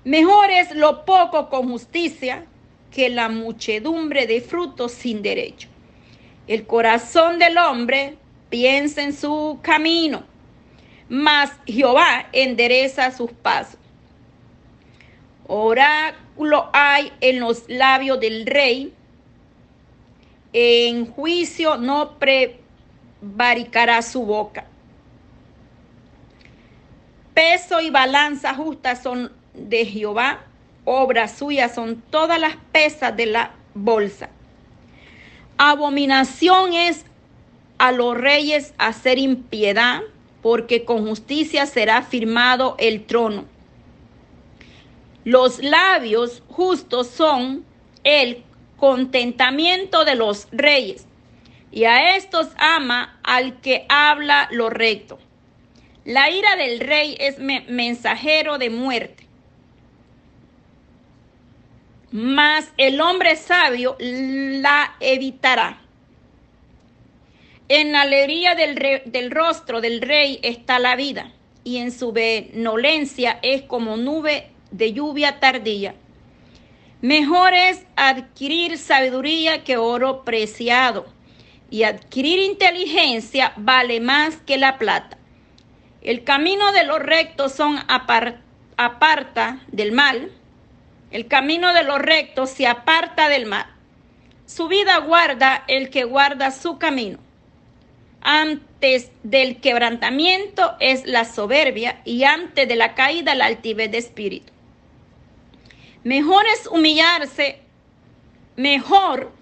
Mejor 0.05 0.51
es 0.51 0.75
lo 0.75 1.05
poco 1.05 1.49
con 1.49 1.69
justicia 1.69 2.47
que 2.91 3.09
la 3.11 3.29
muchedumbre 3.29 4.27
de 4.27 4.41
frutos 4.41 4.93
sin 4.93 5.23
derecho. 5.23 5.69
El 6.47 6.67
corazón 6.67 7.39
del 7.39 7.59
hombre 7.59 8.17
piensa 8.49 9.03
en 9.03 9.13
su 9.13 9.59
camino, 9.63 10.25
mas 11.09 11.53
Jehová 11.67 12.29
endereza 12.33 13.11
sus 13.11 13.33
pasos. 13.33 13.79
Oráculo 15.47 16.71
hay 16.73 17.13
en 17.21 17.41
los 17.41 17.69
labios 17.69 18.19
del 18.21 18.47
rey, 18.47 18.93
en 20.53 21.07
juicio 21.07 21.77
no 21.77 22.19
prevaricará 23.25 24.03
su 24.03 24.25
boca. 24.25 24.67
Peso 27.33 27.81
y 27.81 27.91
balanza 27.91 28.55
justa 28.55 28.95
son 28.97 29.33
de 29.55 29.87
Jehová, 29.87 30.45
obra 30.85 31.29
suya 31.29 31.69
son 31.69 32.03
todas 32.11 32.39
las 32.39 32.57
pesas 32.73 33.17
de 33.17 33.27
la 33.27 33.53
bolsa. 33.75 34.29
Abominación 35.57 36.73
es 36.73 37.05
a 37.79 37.93
los 37.93 38.17
reyes 38.17 38.75
hacer 38.79 39.19
impiedad, 39.19 40.03
porque 40.43 40.85
con 40.85 41.07
justicia 41.07 41.67
será 41.67 42.03
firmado 42.03 42.77
el 42.79 43.05
trono. 43.05 43.47
Los 45.25 45.63
labios 45.63 46.43
justos 46.49 47.09
son 47.09 47.65
el 48.05 48.45
contentamiento 48.77 50.05
de 50.05 50.15
los 50.15 50.47
reyes, 50.53 51.07
y 51.75 51.87
a 51.87 52.15
estos 52.17 52.51
ama 52.57 53.19
al 53.25 53.61
que 53.61 53.85
habla 53.89 54.47
lo 54.53 54.71
recto. 54.71 55.19
La 56.05 56.31
ira 56.31 56.55
del 56.55 56.79
rey 56.79 57.17
es 57.19 57.41
mensajero 57.41 58.59
de 58.59 58.71
muerte, 58.71 59.27
mas 62.13 62.73
el 62.77 63.01
hombre 63.01 63.35
sabio 63.35 63.97
la 63.99 64.95
evitará. 65.01 65.81
En 67.69 67.91
la 67.91 68.03
alegría 68.03 68.55
del, 68.55 69.03
del 69.07 69.33
rostro 69.33 69.81
del 69.81 70.01
rey 70.01 70.39
está 70.45 70.79
la 70.79 70.95
vida, 70.95 71.33
y 71.65 71.79
en 71.79 71.91
su 71.91 72.13
benevolencia 72.13 73.41
es 73.43 73.63
como 73.63 73.97
nube 73.97 74.53
de 74.71 74.93
lluvia 74.93 75.41
tardía. 75.41 75.97
Mejor 77.01 77.53
es 77.53 77.85
adquirir 77.97 78.79
sabiduría 78.79 79.65
que 79.65 79.77
oro 79.77 80.23
preciado, 80.23 81.13
y 81.75 81.83
adquirir 81.83 82.39
inteligencia 82.39 83.53
vale 83.57 83.99
más 83.99 84.37
que 84.47 84.59
la 84.59 84.79
plata. 84.79 85.19
El 86.03 86.23
camino 86.23 86.71
de 86.71 86.85
los 86.85 87.01
rectos 87.01 87.51
son 87.51 87.81
aparta 87.89 89.59
del 89.67 89.91
mal, 89.91 90.31
el 91.11 91.27
camino 91.27 91.73
de 91.73 91.83
los 91.83 91.99
rectos 91.99 92.51
se 92.51 92.69
aparta 92.69 93.29
del 93.29 93.47
mal. 93.47 93.67
Su 94.47 94.69
vida 94.69 94.99
guarda 94.99 95.65
el 95.67 95.91
que 95.91 96.05
guarda 96.05 96.53
su 96.53 96.79
camino. 96.79 97.19
Antes 98.21 99.11
del 99.25 99.61
quebrantamiento 99.61 100.77
es 100.79 101.05
la 101.07 101.25
soberbia 101.25 102.03
y 102.05 102.23
antes 102.23 102.69
de 102.69 102.77
la 102.77 102.95
caída 102.95 103.35
la 103.35 103.47
altivez 103.47 103.91
de 103.91 103.99
espíritu. 103.99 104.53
Mejor 106.05 106.45
es 106.57 106.69
humillarse, 106.69 107.59
mejor 108.55 109.33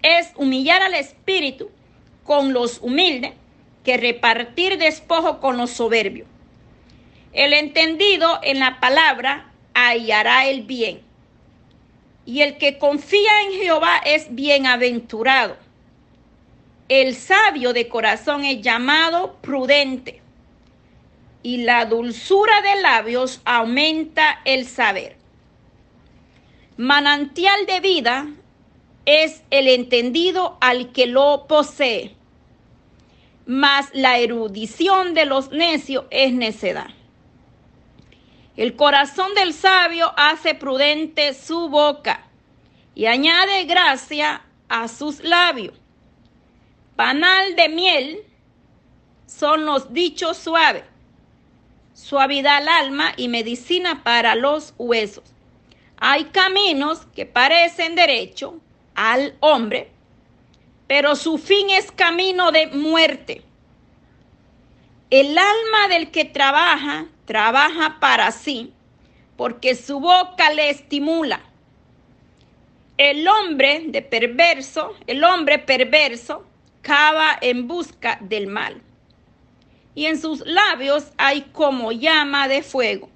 es 0.00 0.32
humillar 0.36 0.80
al 0.80 0.94
espíritu 0.94 1.70
con 2.24 2.52
los 2.52 2.78
humildes 2.80 3.32
que 3.84 3.96
repartir 3.96 4.78
despojo 4.78 5.40
con 5.40 5.56
los 5.56 5.70
soberbios. 5.70 6.28
El 7.32 7.52
entendido 7.52 8.38
en 8.42 8.60
la 8.60 8.78
palabra 8.80 9.52
hallará 9.74 10.46
el 10.46 10.62
bien 10.62 11.02
y 12.24 12.42
el 12.42 12.58
que 12.58 12.78
confía 12.78 13.42
en 13.46 13.52
Jehová 13.52 13.98
es 14.04 14.34
bienaventurado. 14.34 15.56
El 16.88 17.14
sabio 17.14 17.72
de 17.72 17.88
corazón 17.88 18.44
es 18.44 18.60
llamado 18.60 19.36
prudente, 19.40 20.20
y 21.42 21.58
la 21.58 21.86
dulzura 21.86 22.60
de 22.62 22.80
labios 22.80 23.40
aumenta 23.44 24.40
el 24.44 24.66
saber. 24.66 25.16
Manantial 26.76 27.66
de 27.66 27.80
vida 27.80 28.28
es 29.06 29.42
el 29.50 29.68
entendido 29.68 30.56
al 30.60 30.92
que 30.92 31.06
lo 31.06 31.46
posee, 31.48 32.14
mas 33.46 33.88
la 33.92 34.18
erudición 34.18 35.14
de 35.14 35.26
los 35.26 35.50
necios 35.50 36.04
es 36.10 36.32
necedad. 36.32 36.90
El 38.56 38.76
corazón 38.76 39.34
del 39.34 39.54
sabio 39.54 40.12
hace 40.16 40.54
prudente 40.54 41.34
su 41.34 41.68
boca 41.68 42.26
y 42.94 43.06
añade 43.06 43.64
gracia 43.64 44.42
a 44.68 44.88
sus 44.88 45.24
labios. 45.24 45.74
Panal 46.94 47.56
de 47.56 47.68
miel 47.70 48.20
son 49.26 49.64
los 49.64 49.92
dichos 49.92 50.36
suaves, 50.36 50.84
suavidad 51.94 52.58
al 52.58 52.68
alma 52.68 53.14
y 53.16 53.28
medicina 53.28 54.04
para 54.04 54.34
los 54.34 54.74
huesos. 54.76 55.24
Hay 55.96 56.24
caminos 56.26 57.06
que 57.14 57.24
parecen 57.26 57.94
derecho 57.94 58.60
al 58.94 59.34
hombre, 59.40 59.90
pero 60.86 61.16
su 61.16 61.38
fin 61.38 61.70
es 61.70 61.90
camino 61.92 62.52
de 62.52 62.66
muerte. 62.68 63.42
El 65.10 65.36
alma 65.36 65.88
del 65.88 66.10
que 66.10 66.24
trabaja 66.24 67.06
trabaja 67.24 67.98
para 68.00 68.30
sí, 68.30 68.72
porque 69.36 69.74
su 69.74 70.00
boca 70.00 70.52
le 70.52 70.70
estimula. 70.70 71.40
El 72.98 73.26
hombre 73.26 73.84
de 73.86 74.02
perverso, 74.02 74.94
el 75.06 75.24
hombre 75.24 75.58
perverso, 75.58 76.44
cava 76.82 77.38
en 77.40 77.66
busca 77.66 78.18
del 78.20 78.46
mal. 78.46 78.82
Y 79.94 80.06
en 80.06 80.20
sus 80.20 80.44
labios 80.46 81.12
hay 81.16 81.42
como 81.52 81.92
llama 81.92 82.48
de 82.48 82.62
fuego. 82.62 83.11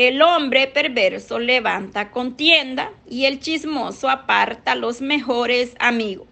El 0.00 0.22
hombre 0.22 0.68
perverso 0.68 1.40
levanta 1.40 2.12
contienda 2.12 2.92
y 3.10 3.24
el 3.24 3.40
chismoso 3.40 4.08
aparta 4.08 4.76
los 4.76 5.00
mejores 5.00 5.74
amigos. 5.80 6.28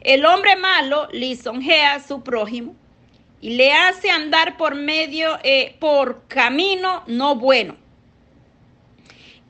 El 0.00 0.24
hombre 0.24 0.56
malo 0.56 1.06
lisonjea 1.12 1.96
a 1.96 2.00
su 2.00 2.22
prójimo 2.22 2.74
y 3.42 3.50
le 3.50 3.74
hace 3.74 4.10
andar 4.10 4.56
por 4.56 4.76
medio, 4.76 5.38
eh, 5.42 5.76
por 5.78 6.26
camino 6.26 7.04
no 7.06 7.36
bueno. 7.36 7.76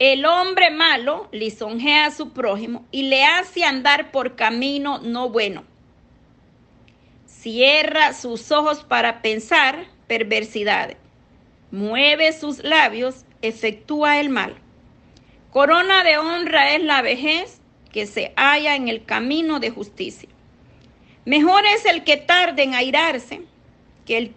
El 0.01 0.27
hombre 0.27 0.73
malo 0.73 1.29
lisonjea 1.31 2.07
a 2.07 2.11
su 2.11 2.33
prójimo 2.33 2.85
y 2.91 3.05
le 3.05 3.25
hace 3.25 3.63
andar 3.63 4.11
por 4.11 4.35
camino 4.35 4.99
no 4.99 5.29
bueno. 5.29 5.63
Cierra 7.27 8.13
sus 8.13 8.51
ojos 8.51 8.83
para 8.83 9.23
pensar 9.23 9.87
perversidades. 10.09 10.97
Mueve 11.71 12.33
sus 12.33 12.63
labios, 12.65 13.25
efectúa 13.43 14.21
el 14.21 14.29
mal. 14.29 14.57
Corona 15.51 16.05
de 16.05 16.19
honra 16.19 16.75
es 16.75 16.83
la 16.83 17.03
vejez 17.03 17.61
que 17.93 18.07
se 18.07 18.33
halla 18.37 18.77
en 18.77 18.89
el 18.89 19.05
camino 19.05 19.61
de 19.61 19.71
justicia. 19.71 20.29
Mejor 21.25 21.65
es 21.67 21.85
el 21.85 22.05
que 22.05 22.17
tarde 22.17 22.63
en 22.63 22.75
airarse 22.75 23.43
que 24.07 24.19
el, 24.19 24.35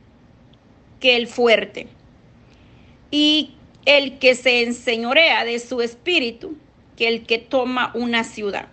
que 0.99 1.15
el 1.15 1.27
fuerte. 1.27 1.87
Y 3.09 3.55
el 3.85 4.17
que 4.19 4.35
se 4.35 4.63
enseñorea 4.63 5.43
de 5.43 5.59
su 5.59 5.81
espíritu 5.81 6.57
que 6.97 7.07
el 7.07 7.25
que 7.25 7.37
toma 7.37 7.91
una 7.95 8.23
ciudad. 8.23 8.67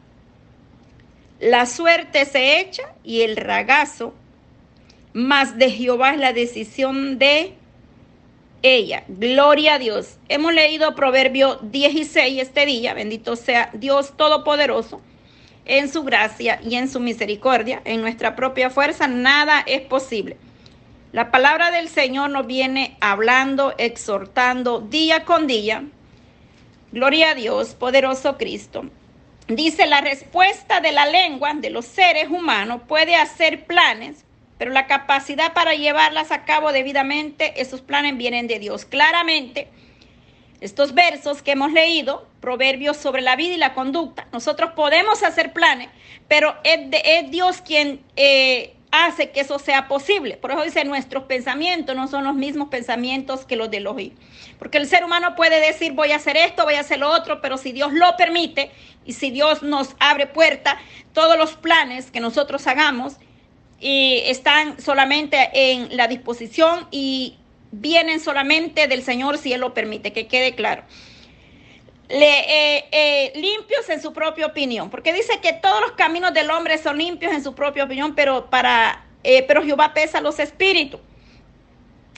La 1.40 1.66
suerte 1.66 2.26
se 2.26 2.60
echa 2.60 2.94
y 3.02 3.22
el 3.22 3.36
ragazo, 3.36 4.14
más 5.12 5.58
de 5.58 5.70
Jehová 5.70 6.12
es 6.12 6.18
la 6.18 6.32
decisión 6.32 7.18
de 7.18 7.54
ella. 8.62 9.04
Gloria 9.08 9.74
a 9.74 9.78
Dios. 9.78 10.18
Hemos 10.28 10.52
leído 10.54 10.94
Proverbio 10.94 11.58
16 11.62 12.42
este 12.42 12.66
día. 12.66 12.94
Bendito 12.94 13.36
sea 13.36 13.70
Dios 13.72 14.16
Todopoderoso. 14.16 15.00
En 15.64 15.88
su 15.88 16.02
gracia 16.02 16.60
y 16.64 16.74
en 16.76 16.88
su 16.88 17.00
misericordia, 17.00 17.80
en 17.84 18.00
nuestra 18.00 18.34
propia 18.34 18.70
fuerza, 18.70 19.06
nada 19.06 19.62
es 19.66 19.82
posible. 19.82 20.36
La 21.12 21.30
palabra 21.30 21.70
del 21.70 21.88
Señor 21.88 22.30
nos 22.30 22.46
viene 22.46 22.96
hablando, 23.00 23.74
exhortando 23.78 24.80
día 24.80 25.24
con 25.24 25.46
día. 25.46 25.84
Gloria 26.92 27.30
a 27.30 27.34
Dios, 27.34 27.74
poderoso 27.74 28.36
Cristo. 28.36 28.84
Dice, 29.48 29.86
la 29.86 30.00
respuesta 30.00 30.80
de 30.80 30.92
la 30.92 31.06
lengua 31.06 31.54
de 31.54 31.70
los 31.70 31.84
seres 31.84 32.28
humanos 32.28 32.82
puede 32.86 33.16
hacer 33.16 33.64
planes, 33.66 34.24
pero 34.60 34.72
la 34.72 34.86
capacidad 34.86 35.54
para 35.54 35.72
llevarlas 35.72 36.30
a 36.30 36.44
cabo 36.44 36.70
debidamente, 36.70 37.62
esos 37.62 37.80
planes 37.80 38.18
vienen 38.18 38.46
de 38.46 38.58
Dios. 38.58 38.84
Claramente, 38.84 39.68
estos 40.60 40.92
versos 40.92 41.40
que 41.40 41.52
hemos 41.52 41.72
leído, 41.72 42.28
proverbios 42.42 42.98
sobre 42.98 43.22
la 43.22 43.36
vida 43.36 43.54
y 43.54 43.56
la 43.56 43.72
conducta, 43.72 44.28
nosotros 44.34 44.72
podemos 44.72 45.22
hacer 45.22 45.54
planes, 45.54 45.88
pero 46.28 46.54
es, 46.62 47.30
Dios 47.30 47.62
quien... 47.62 48.02
Eh, 48.16 48.76
hace 48.92 49.30
que 49.30 49.42
eso 49.42 49.60
sea 49.60 49.86
posible. 49.86 50.36
Por 50.36 50.50
eso 50.50 50.64
dice, 50.64 50.84
nuestros 50.84 51.22
pensamientos 51.22 51.94
no 51.94 52.08
son 52.08 52.24
los 52.24 52.34
mismos 52.34 52.70
pensamientos 52.70 53.44
que 53.44 53.54
los 53.54 53.70
de 53.70 53.76
Elohim. 53.76 54.16
Porque 54.58 54.78
el 54.78 54.88
ser 54.88 55.04
humano 55.04 55.36
puede 55.36 55.64
decir, 55.64 55.92
voy 55.92 56.10
a 56.10 56.16
hacer 56.16 56.36
esto, 56.36 56.64
voy 56.64 56.74
a 56.74 56.80
hacer 56.80 56.98
lo 56.98 57.08
otro, 57.08 57.40
pero 57.40 57.56
si 57.56 57.70
Dios 57.70 57.92
lo 57.92 58.16
permite 58.16 58.72
y 59.04 59.12
si 59.12 59.30
Dios 59.30 59.62
nos 59.62 59.94
abre 60.00 60.26
puerta, 60.26 60.76
todos 61.12 61.38
los 61.38 61.52
planes 61.52 62.10
que 62.10 62.18
nosotros 62.18 62.66
hagamos 62.66 63.18
y 63.80 64.22
están 64.26 64.80
solamente 64.80 65.50
en 65.52 65.96
la 65.96 66.06
disposición 66.06 66.86
y 66.90 67.38
vienen 67.72 68.20
solamente 68.20 68.86
del 68.86 69.02
Señor 69.02 69.38
si 69.38 69.52
Él 69.52 69.60
lo 69.60 69.74
permite, 69.74 70.12
que 70.12 70.26
quede 70.26 70.54
claro. 70.54 70.84
Le, 72.08 72.76
eh, 72.76 72.84
eh, 72.90 73.32
limpios 73.36 73.88
en 73.88 74.02
su 74.02 74.12
propia 74.12 74.46
opinión, 74.46 74.90
porque 74.90 75.12
dice 75.12 75.40
que 75.40 75.52
todos 75.52 75.80
los 75.80 75.92
caminos 75.92 76.34
del 76.34 76.50
hombre 76.50 76.76
son 76.78 76.98
limpios 76.98 77.32
en 77.32 77.42
su 77.42 77.54
propia 77.54 77.84
opinión, 77.84 78.14
pero 78.14 78.50
para 78.50 79.04
eh, 79.22 79.44
pero 79.46 79.62
Jehová 79.62 79.92
pesa 79.94 80.20
los 80.20 80.38
espíritus. 80.38 81.00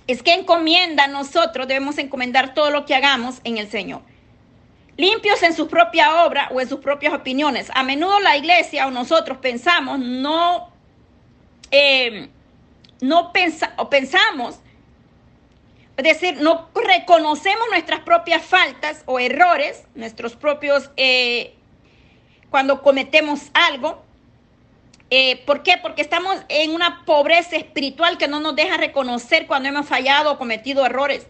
Es 0.07 0.23
que 0.23 0.35
encomienda 0.35 1.07
nosotros, 1.07 1.69
debemos 1.69 1.99
encomendar 1.99 2.55
todo 2.55 2.71
lo 2.71 2.85
que 2.85 2.95
hagamos 2.95 3.41
en 3.45 3.59
el 3.59 3.71
Señor. 3.71 4.03
Limpios 4.97 5.43
en 5.43 5.55
su 5.55 5.69
propia 5.69 6.27
obra 6.27 6.49
o 6.53 6.61
en 6.61 6.69
sus 6.69 6.81
propias 6.81 7.15
opiniones. 7.15 7.71
A 7.75 7.83
menudo 7.83 8.21
la 8.21 8.37
iglesia 8.37 8.87
o 8.87 8.91
nosotros 8.91 9.39
pensamos, 9.39 9.99
no, 9.99 10.72
no 13.01 13.33
pensa, 13.33 13.75
o 13.77 13.89
pensamos 13.91 14.59
es 15.97 16.05
decir, 16.05 16.41
no 16.41 16.69
reconocemos 16.75 17.69
nuestras 17.71 18.01
propias 18.01 18.43
faltas 18.43 19.03
o 19.07 19.21
errores, 19.21 19.85
nuestros 19.95 20.35
propios, 20.35 20.91
eh, 20.97 21.55
cuando 22.51 22.83
cometemos 22.83 23.51
algo. 23.53 24.03
Eh, 25.11 25.43
¿Por 25.45 25.63
qué? 25.63 25.77
Porque 25.77 26.01
estamos 26.01 26.39
en 26.49 26.75
una 26.75 27.05
pobreza 27.05 27.57
espiritual 27.57 28.17
que 28.17 28.27
no 28.27 28.41
nos 28.41 28.57
deja 28.57 28.79
reconocer 28.79 29.47
cuando 29.47 29.69
hemos 29.69 29.87
fallado 29.87 30.33
o 30.33 30.39
cometido 30.39 30.87
errores. 30.87 31.27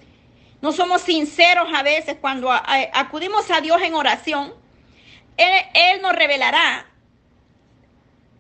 No 0.60 0.70
somos 0.70 1.02
sinceros 1.02 1.68
a 1.74 1.82
veces 1.82 2.16
cuando 2.20 2.48
acudimos 2.52 3.50
a 3.50 3.60
Dios 3.60 3.82
en 3.82 3.94
oración. 3.94 4.54
Él 5.36 6.00
nos 6.02 6.12
revelará, 6.12 6.86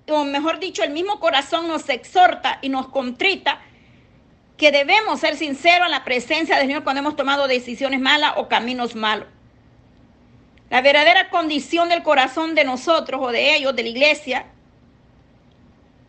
o 0.08 0.24
mejor 0.24 0.58
dicho, 0.58 0.82
el 0.82 0.90
mismo 0.90 1.20
corazón 1.20 1.68
nos 1.68 1.88
exhorta 1.88 2.58
y 2.62 2.68
nos 2.68 2.88
contrita 2.88 3.60
que 4.56 4.72
debemos 4.72 5.20
ser 5.20 5.36
sinceros 5.36 5.86
en 5.86 5.92
la 5.92 6.04
presencia 6.04 6.56
del 6.56 6.66
Señor 6.66 6.84
cuando 6.84 7.00
hemos 7.00 7.16
tomado 7.16 7.48
decisiones 7.48 8.00
malas 8.00 8.34
o 8.36 8.48
caminos 8.48 8.94
malos. 8.94 9.26
La 10.70 10.80
verdadera 10.80 11.30
condición 11.30 11.88
del 11.88 12.02
corazón 12.02 12.54
de 12.54 12.64
nosotros 12.64 13.20
o 13.22 13.30
de 13.30 13.54
ellos, 13.54 13.76
de 13.76 13.82
la 13.82 13.88
iglesia, 13.88 14.46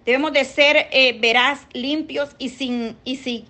debemos 0.05 0.33
de 0.33 0.45
ser 0.45 0.88
eh, 0.91 1.17
veraz, 1.19 1.67
limpios 1.73 2.35
y, 2.38 2.50
sin, 2.50 2.97
y, 3.03 3.45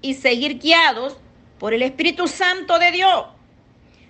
y 0.00 0.14
seguir 0.14 0.58
guiados 0.58 1.16
por 1.58 1.74
el 1.74 1.82
Espíritu 1.82 2.28
Santo 2.28 2.78
de 2.78 2.90
Dios. 2.90 3.26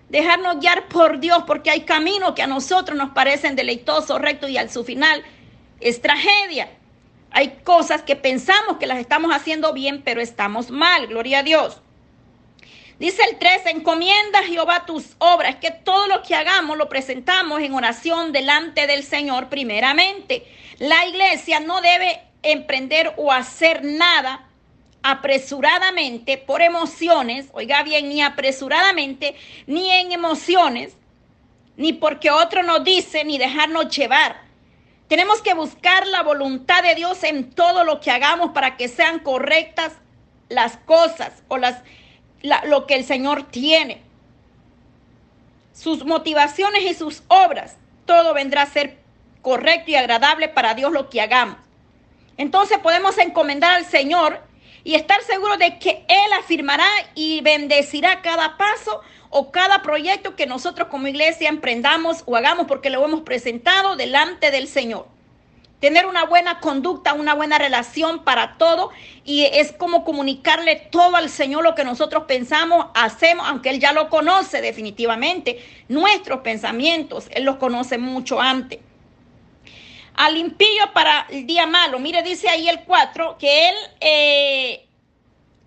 Dejarnos 0.09 0.61
guiar 0.61 0.88
por 0.88 1.21
Dios 1.21 1.45
porque 1.47 1.71
hay 1.71 1.83
caminos 1.83 2.33
que 2.33 2.43
a 2.43 2.47
nosotros 2.47 2.97
nos 2.99 3.11
parecen 3.11 3.55
deleitosos, 3.57 4.21
rectos 4.21 4.50
y 4.50 4.59
al 4.59 4.69
su 4.71 4.85
final 4.85 5.23
es 5.83 6.01
tragedia. 6.01 6.71
Hay 7.31 7.61
cosas 7.65 8.03
que 8.03 8.17
pensamos 8.17 8.77
que 8.79 8.87
las 8.87 8.99
estamos 8.99 9.35
haciendo 9.35 9.73
bien, 9.73 10.03
pero 10.03 10.21
estamos 10.21 10.71
mal. 10.71 11.07
Gloria 11.07 11.41
a 11.41 11.43
Dios. 11.43 11.81
Dice 12.99 13.23
el 13.29 13.39
3, 13.39 13.67
encomienda 13.67 14.41
a 14.41 14.45
Jehová 14.45 14.87
tus 14.87 15.17
obras, 15.19 15.57
que 15.57 15.71
todo 15.71 16.07
lo 16.07 16.23
que 16.23 16.35
hagamos 16.35 16.77
lo 16.77 16.89
presentamos 16.89 17.61
en 17.61 17.75
oración 17.75 18.33
delante 18.33 18.87
del 18.87 19.03
Señor 19.03 19.49
primeramente. 19.49 20.47
La 20.79 21.05
iglesia 21.07 21.59
no 21.59 21.81
debe 21.81 22.21
emprender 22.43 23.15
o 23.17 23.33
hacer 23.33 23.83
nada 23.83 24.47
apresuradamente 25.03 26.39
por 26.39 26.62
emociones, 26.62 27.49
oiga 27.53 27.83
bien, 27.83 28.09
ni 28.09 28.23
apresuradamente, 28.23 29.35
ni 29.67 29.91
en 29.91 30.12
emociones, 30.12 30.97
ni 31.77 31.93
porque 31.93 32.31
otro 32.31 32.62
nos 32.62 32.85
dice, 32.85 33.25
ni 33.25 33.39
dejarnos 33.39 33.89
llevar. 33.97 34.51
Tenemos 35.12 35.42
que 35.42 35.52
buscar 35.52 36.07
la 36.07 36.23
voluntad 36.23 36.83
de 36.83 36.95
Dios 36.95 37.23
en 37.23 37.50
todo 37.50 37.85
lo 37.85 38.00
que 38.00 38.11
hagamos 38.11 38.52
para 38.52 38.78
que 38.78 38.88
sean 38.88 39.19
correctas 39.19 39.93
las 40.49 40.78
cosas 40.78 41.43
o 41.49 41.58
las, 41.58 41.82
lo 42.65 42.87
que 42.87 42.95
el 42.95 43.04
Señor 43.04 43.43
tiene. 43.43 44.00
Sus 45.75 46.06
motivaciones 46.06 46.84
y 46.84 46.95
sus 46.95 47.25
obras, 47.28 47.76
todo 48.06 48.32
vendrá 48.32 48.63
a 48.63 48.67
ser 48.67 49.00
correcto 49.43 49.91
y 49.91 49.97
agradable 49.97 50.49
para 50.49 50.73
Dios 50.73 50.91
lo 50.91 51.10
que 51.10 51.21
hagamos. 51.21 51.58
Entonces 52.39 52.78
podemos 52.78 53.19
encomendar 53.19 53.75
al 53.75 53.84
Señor 53.84 54.41
y 54.84 54.95
estar 54.95 55.23
seguros 55.23 55.58
de 55.58 55.78
que 55.78 56.04
Él 56.08 56.32
afirmará 56.38 56.88
y 57.14 57.40
bendecirá 57.40 58.23
cada 58.23 58.56
paso 58.56 59.00
o 59.30 59.50
cada 59.50 59.82
proyecto 59.82 60.36
que 60.36 60.47
nosotros 60.47 60.88
como 60.88 61.08
iglesia 61.08 61.49
emprendamos 61.49 62.23
o 62.26 62.36
hagamos 62.36 62.66
porque 62.66 62.90
lo 62.90 63.04
hemos 63.04 63.23
presentado 63.23 63.97
delante 63.97 64.50
del 64.50 64.68
Señor. 64.68 65.06
Tener 65.80 66.06
una 66.06 66.25
buena 66.25 66.60
conducta, 66.60 67.12
una 67.12 67.34
buena 67.34 67.58
relación 67.58 68.23
para 68.23 68.56
todo 68.56 68.90
y 69.25 69.45
es 69.45 69.73
como 69.73 70.04
comunicarle 70.04 70.76
todo 70.76 71.16
al 71.16 71.28
Señor 71.28 71.64
lo 71.64 71.75
que 71.75 71.82
nosotros 71.82 72.25
pensamos, 72.28 72.86
hacemos, 72.95 73.49
aunque 73.49 73.71
Él 73.71 73.80
ya 73.80 73.92
lo 73.92 74.08
conoce 74.08 74.60
definitivamente, 74.60 75.64
nuestros 75.88 76.40
pensamientos, 76.40 77.28
Él 77.32 77.45
los 77.45 77.56
conoce 77.56 77.99
mucho 77.99 78.40
antes. 78.40 78.78
Al 80.15 80.37
impío 80.37 80.93
para 80.93 81.27
el 81.31 81.47
día 81.47 81.67
malo, 81.67 81.99
mire, 81.99 82.23
dice 82.23 82.49
ahí 82.49 82.69
el 82.69 82.85
4, 82.85 83.37
que 83.39 83.69
Él 83.69 83.75
eh, 84.01 84.87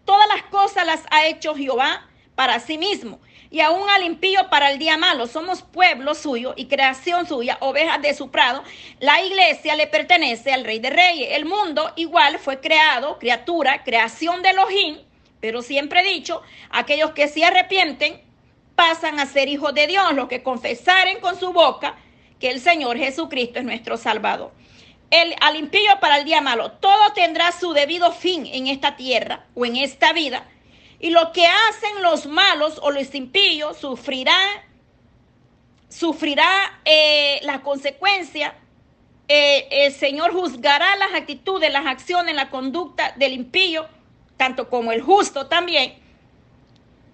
todas 0.06 0.28
las 0.28 0.44
cosas 0.44 0.86
las 0.86 1.04
ha 1.10 1.26
hecho 1.26 1.56
Jehová 1.56 2.08
para 2.36 2.60
sí 2.60 2.78
mismo 2.78 3.20
y 3.56 3.62
aún 3.62 3.90
al 3.90 4.04
impío 4.04 4.50
para 4.50 4.70
el 4.70 4.80
día 4.80 4.98
malo. 4.98 5.28
Somos 5.28 5.62
pueblo 5.62 6.14
suyo 6.14 6.54
y 6.58 6.66
creación 6.66 7.26
suya, 7.26 7.58
ovejas 7.62 8.02
de 8.02 8.14
su 8.14 8.30
prado. 8.30 8.64
La 9.00 9.22
iglesia 9.22 9.76
le 9.76 9.88
pertenece 9.88 10.52
al 10.52 10.66
rey 10.66 10.80
de 10.80 10.90
reyes. 10.90 11.30
El 11.32 11.46
mundo 11.46 11.94
igual 11.96 12.38
fue 12.40 12.60
creado, 12.60 13.18
criatura, 13.18 13.84
creación 13.84 14.42
de 14.42 14.50
Elohim, 14.50 14.98
pero 15.40 15.62
siempre 15.62 16.02
he 16.02 16.14
dicho, 16.14 16.42
aquellos 16.70 17.12
que 17.12 17.28
se 17.30 17.46
arrepienten 17.46 18.22
pasan 18.76 19.22
a 19.22 19.26
ser 19.26 19.48
hijos 19.48 19.74
de 19.74 19.88
Dios, 19.88 20.14
los 20.14 20.28
que 20.28 20.44
confesaren 20.44 21.22
con 21.22 21.40
su 21.40 21.54
boca 21.54 21.96
el 22.48 22.62
Señor 22.62 22.98
Jesucristo 22.98 23.60
es 23.60 23.66
nuestro 23.66 23.98
Salvador. 23.98 24.52
El, 25.12 25.36
al 25.42 25.56
impío 25.56 26.00
para 26.00 26.18
el 26.18 26.26
día 26.26 26.42
malo, 26.42 26.72
todo 26.72 27.14
tendrá 27.14 27.52
su 27.52 27.74
debido 27.74 28.12
fin 28.12 28.46
en 28.48 28.68
esta 28.68 28.96
tierra 28.96 29.46
o 29.54 29.66
en 29.66 29.76
esta 29.76 30.14
vida 30.14 30.46
y 31.00 31.10
lo 31.10 31.32
que 31.32 31.46
hacen 31.46 32.02
los 32.02 32.26
malos 32.26 32.80
o 32.82 32.92
los 32.92 33.14
impíos 33.14 33.78
sufrirá, 33.78 34.38
sufrirá 35.90 36.80
eh, 36.86 37.40
la 37.44 37.62
consecuencia. 37.62 38.56
Eh, 39.28 39.68
el 39.70 39.94
Señor 39.94 40.32
juzgará 40.32 40.96
las 40.96 41.14
actitudes, 41.14 41.72
las 41.72 41.86
acciones, 41.86 42.34
la 42.36 42.50
conducta 42.50 43.14
del 43.18 43.34
impío, 43.34 43.88
tanto 44.38 44.70
como 44.70 44.92
el 44.92 45.02
justo 45.02 45.48
también. 45.48 45.96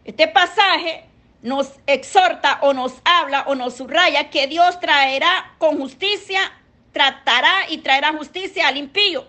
Este 0.06 0.28
pasaje 0.28 1.06
nos 1.41 1.71
exhorta 1.88 2.60
o 2.62 2.73
nos 2.73 2.93
habla 3.04 3.45
o 3.47 3.56
nos 3.56 3.75
subraya 3.75 4.30
que 4.30 4.47
Dios 4.47 4.80
traerá 4.80 5.56
con 5.58 5.77
justicia, 5.77 6.39
tratará 6.91 7.69
y 7.69 7.80
traerá 7.80 8.13
justicia 8.13 8.67
al 8.67 8.77
impío. 8.77 9.25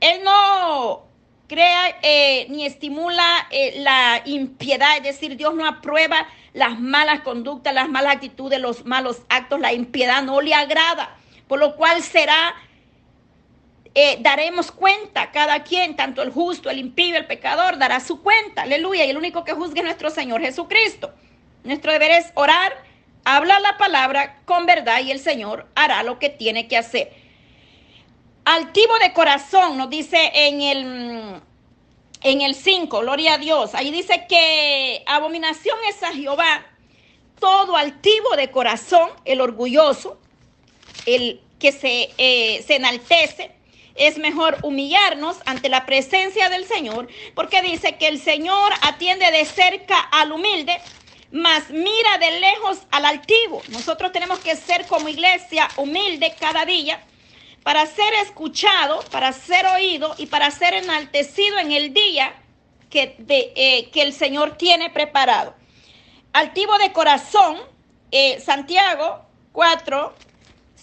Él 0.00 0.22
no 0.24 1.04
crea 1.52 1.98
eh, 2.02 2.46
ni 2.48 2.64
estimula 2.64 3.46
eh, 3.50 3.74
la 3.80 4.22
impiedad, 4.24 4.96
es 4.96 5.02
decir, 5.02 5.36
Dios 5.36 5.54
no 5.54 5.66
aprueba 5.66 6.26
las 6.54 6.80
malas 6.80 7.20
conductas, 7.20 7.74
las 7.74 7.88
malas 7.90 8.14
actitudes, 8.14 8.58
los 8.58 8.86
malos 8.86 9.22
actos, 9.28 9.60
la 9.60 9.72
impiedad 9.72 10.22
no 10.22 10.40
le 10.40 10.54
agrada, 10.54 11.14
por 11.48 11.58
lo 11.58 11.76
cual 11.76 12.02
será, 12.02 12.54
eh, 13.94 14.18
daremos 14.20 14.72
cuenta, 14.72 15.30
cada 15.30 15.62
quien, 15.62 15.96
tanto 15.96 16.22
el 16.22 16.30
justo, 16.30 16.70
el 16.70 16.78
impío, 16.78 17.16
el 17.16 17.26
pecador, 17.26 17.78
dará 17.78 18.00
su 18.00 18.22
cuenta, 18.22 18.62
aleluya, 18.62 19.04
y 19.04 19.10
el 19.10 19.16
único 19.16 19.44
que 19.44 19.52
juzgue 19.52 19.80
es 19.80 19.84
nuestro 19.84 20.10
Señor 20.10 20.40
Jesucristo. 20.40 21.12
Nuestro 21.64 21.92
deber 21.92 22.10
es 22.10 22.32
orar, 22.34 22.72
hablar 23.24 23.60
la 23.60 23.76
palabra 23.76 24.40
con 24.44 24.66
verdad 24.66 25.00
y 25.00 25.10
el 25.10 25.18
Señor 25.18 25.66
hará 25.74 26.02
lo 26.02 26.18
que 26.18 26.30
tiene 26.30 26.68
que 26.68 26.76
hacer. 26.76 27.12
Altivo 28.44 28.98
de 28.98 29.12
corazón, 29.12 29.76
nos 29.76 29.90
dice 29.90 30.32
en 30.34 30.60
el, 30.60 31.40
en 32.22 32.40
el 32.40 32.54
5, 32.54 33.00
gloria 33.00 33.34
a 33.34 33.38
Dios. 33.38 33.74
Ahí 33.74 33.90
dice 33.90 34.26
que 34.28 35.04
abominación 35.06 35.76
es 35.88 36.02
a 36.02 36.12
Jehová 36.12 36.66
todo 37.42 37.76
altivo 37.76 38.36
de 38.36 38.52
corazón, 38.52 39.10
el 39.24 39.40
orgulloso, 39.40 40.16
el 41.06 41.40
que 41.58 41.72
se, 41.72 42.10
eh, 42.16 42.62
se 42.64 42.76
enaltece. 42.76 43.50
Es 43.94 44.18
mejor 44.18 44.58
humillarnos 44.62 45.36
ante 45.46 45.68
la 45.68 45.86
presencia 45.86 46.48
del 46.48 46.64
Señor, 46.64 47.08
porque 47.34 47.62
dice 47.62 47.96
que 47.96 48.08
el 48.08 48.18
Señor 48.20 48.72
atiende 48.82 49.30
de 49.30 49.44
cerca 49.44 49.98
al 50.00 50.32
humilde, 50.32 50.80
mas 51.30 51.70
mira 51.70 52.18
de 52.18 52.40
lejos 52.40 52.78
al 52.90 53.04
altivo. 53.04 53.62
Nosotros 53.68 54.12
tenemos 54.12 54.38
que 54.40 54.56
ser 54.56 54.86
como 54.86 55.08
iglesia 55.08 55.68
humilde 55.76 56.34
cada 56.38 56.64
día 56.64 57.02
para 57.62 57.86
ser 57.86 58.12
escuchado, 58.22 59.00
para 59.10 59.32
ser 59.32 59.66
oído 59.66 60.14
y 60.18 60.26
para 60.26 60.50
ser 60.50 60.74
enaltecido 60.74 61.58
en 61.58 61.72
el 61.72 61.94
día 61.94 62.34
que, 62.90 63.16
eh, 63.28 63.90
el 63.94 64.12
Señor 64.12 64.56
tiene 64.56 64.90
preparado. 64.90 65.54
Altivo 66.32 66.76
de 66.78 66.92
corazón, 66.92 67.58
eh, 68.10 68.40
Santiago 68.40 69.24
4, 69.52 70.14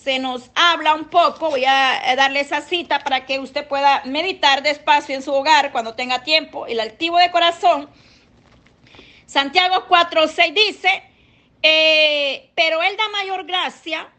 se 0.03 0.19
nos 0.19 0.49
habla 0.55 0.95
un 0.95 1.05
poco, 1.05 1.49
voy 1.49 1.65
a 1.65 2.01
darle 2.15 2.39
esa 2.39 2.61
cita 2.61 2.99
para 2.99 3.25
que 3.25 3.39
usted 3.39 3.67
pueda 3.67 4.01
meditar 4.05 4.63
despacio 4.63 5.13
en 5.13 5.21
su 5.21 5.33
hogar 5.33 5.71
cuando 5.71 5.93
tenga 5.93 6.23
tiempo. 6.23 6.65
El 6.67 6.79
altivo 6.79 7.17
de 7.17 7.31
corazón, 7.31 7.89
Santiago 9.25 9.85
4, 9.87 10.27
6 10.27 10.53
dice, 10.53 11.03
eh, 11.61 12.49
pero 12.55 12.81
Él 12.81 12.95
da 12.97 13.09
mayor 13.09 13.45
gracia, 13.45 14.09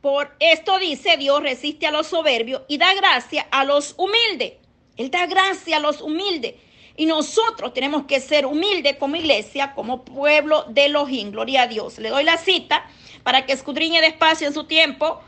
por 0.00 0.34
esto 0.40 0.78
dice 0.78 1.16
Dios 1.16 1.42
resiste 1.42 1.86
a 1.86 1.90
los 1.90 2.06
soberbios 2.06 2.62
y 2.68 2.78
da 2.78 2.92
gracia 2.94 3.46
a 3.50 3.64
los 3.64 3.94
humildes. 3.96 4.54
Él 4.96 5.10
da 5.10 5.26
gracia 5.26 5.78
a 5.78 5.80
los 5.80 6.00
humildes. 6.02 6.54
Y 6.96 7.06
nosotros 7.06 7.72
tenemos 7.72 8.04
que 8.04 8.20
ser 8.20 8.44
humildes 8.44 8.96
como 8.96 9.16
iglesia, 9.16 9.72
como 9.74 10.04
pueblo 10.04 10.64
de 10.68 10.86
Elohim. 10.86 11.30
Gloria 11.30 11.62
a 11.62 11.66
Dios. 11.66 11.98
Le 11.98 12.10
doy 12.10 12.24
la 12.24 12.36
cita 12.36 12.84
para 13.22 13.46
que 13.46 13.52
escudriñe 13.52 14.00
despacio 14.00 14.46
en 14.46 14.54
su 14.54 14.64
tiempo, 14.64 15.22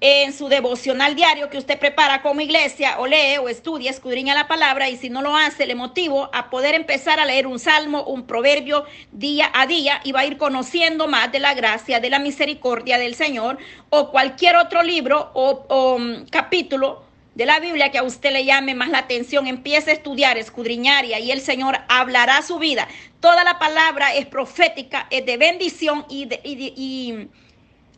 en 0.00 0.32
su 0.32 0.48
devocional 0.48 1.14
diario 1.14 1.50
que 1.50 1.58
usted 1.58 1.78
prepara 1.78 2.22
como 2.22 2.40
iglesia, 2.40 2.98
o 2.98 3.06
lee 3.06 3.36
o 3.38 3.48
estudia, 3.48 3.90
escudriña 3.90 4.34
la 4.34 4.48
palabra, 4.48 4.88
y 4.88 4.96
si 4.96 5.10
no 5.10 5.20
lo 5.20 5.36
hace, 5.36 5.66
le 5.66 5.74
motivo 5.74 6.30
a 6.32 6.48
poder 6.48 6.74
empezar 6.74 7.20
a 7.20 7.26
leer 7.26 7.46
un 7.46 7.58
salmo, 7.58 8.04
un 8.04 8.26
proverbio 8.26 8.84
día 9.12 9.50
a 9.52 9.66
día, 9.66 10.00
y 10.04 10.12
va 10.12 10.20
a 10.20 10.26
ir 10.26 10.38
conociendo 10.38 11.06
más 11.06 11.30
de 11.32 11.40
la 11.40 11.54
gracia, 11.54 12.00
de 12.00 12.08
la 12.08 12.18
misericordia 12.18 12.98
del 12.98 13.14
Señor, 13.14 13.58
o 13.90 14.10
cualquier 14.10 14.56
otro 14.56 14.82
libro 14.82 15.30
o, 15.34 15.66
o 15.68 15.94
um, 15.96 16.24
capítulo 16.26 17.04
de 17.34 17.46
la 17.46 17.60
Biblia 17.60 17.90
que 17.90 17.98
a 17.98 18.02
usted 18.02 18.32
le 18.32 18.44
llame 18.44 18.74
más 18.74 18.88
la 18.88 18.98
atención, 18.98 19.46
empiece 19.46 19.90
a 19.90 19.94
estudiar, 19.94 20.36
escudriñar 20.36 21.04
y 21.04 21.30
el 21.30 21.40
Señor 21.40 21.78
hablará 21.88 22.42
su 22.42 22.58
vida. 22.58 22.88
Toda 23.20 23.44
la 23.44 23.58
palabra 23.58 24.14
es 24.14 24.26
profética, 24.26 25.06
es 25.10 25.24
de 25.26 25.36
bendición 25.36 26.04
y, 26.08 26.28
y 26.44 27.28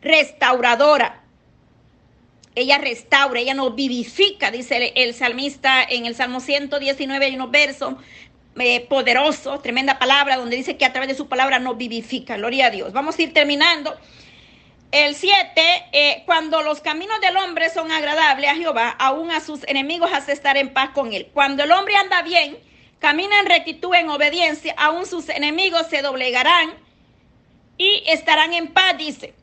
restauradora. 0.01 1.22
Ella 2.55 2.77
restaura, 2.77 3.39
ella 3.39 3.53
nos 3.53 3.75
vivifica, 3.75 4.51
dice 4.51 4.93
el, 4.95 5.13
salmista 5.13 5.83
en 5.83 6.05
el 6.05 6.15
Salmo 6.15 6.39
119, 6.39 7.25
hay 7.25 7.35
unos 7.35 7.49
versos 7.49 7.95
eh, 8.59 8.81
poderosos, 8.81 9.63
tremenda 9.63 9.97
palabra, 9.97 10.37
donde 10.37 10.55
dice 10.55 10.77
que 10.77 10.85
a 10.85 10.91
través 10.93 11.09
de 11.09 11.15
su 11.15 11.27
palabra 11.27 11.57
nos 11.57 11.77
vivifica. 11.77 12.37
Gloria 12.37 12.67
a 12.67 12.69
Dios. 12.69 12.93
Vamos 12.93 13.17
a 13.17 13.21
ir 13.23 13.33
terminando. 13.33 13.95
El 14.91 15.15
7, 15.15 15.61
eh, 15.91 16.21
cuando 16.27 16.61
los 16.61 16.79
caminos 16.79 17.19
del 17.19 17.35
hombre 17.37 17.71
son 17.71 17.91
agradables 17.91 18.51
a 18.51 18.55
Jehová, 18.55 18.89
aún 18.99 19.31
a 19.31 19.39
sus 19.39 19.67
enemigos 19.67 20.11
hace 20.13 20.33
estar 20.33 20.55
en 20.55 20.71
paz 20.71 20.91
con 20.91 21.13
él. 21.13 21.29
Cuando 21.33 21.63
el 21.63 21.71
hombre 21.71 21.95
anda 21.95 22.21
bien, 22.21 22.59
camina 22.99 23.39
en 23.39 23.47
rectitud, 23.47 23.95
en 23.95 24.09
obediencia, 24.09 24.75
aún 24.77 25.07
sus 25.07 25.29
enemigos 25.29 25.87
se 25.89 26.03
doblegarán 26.03 26.75
y 27.79 28.03
estarán 28.05 28.53
en 28.53 28.67
paz, 28.67 28.95
dice. 28.99 29.33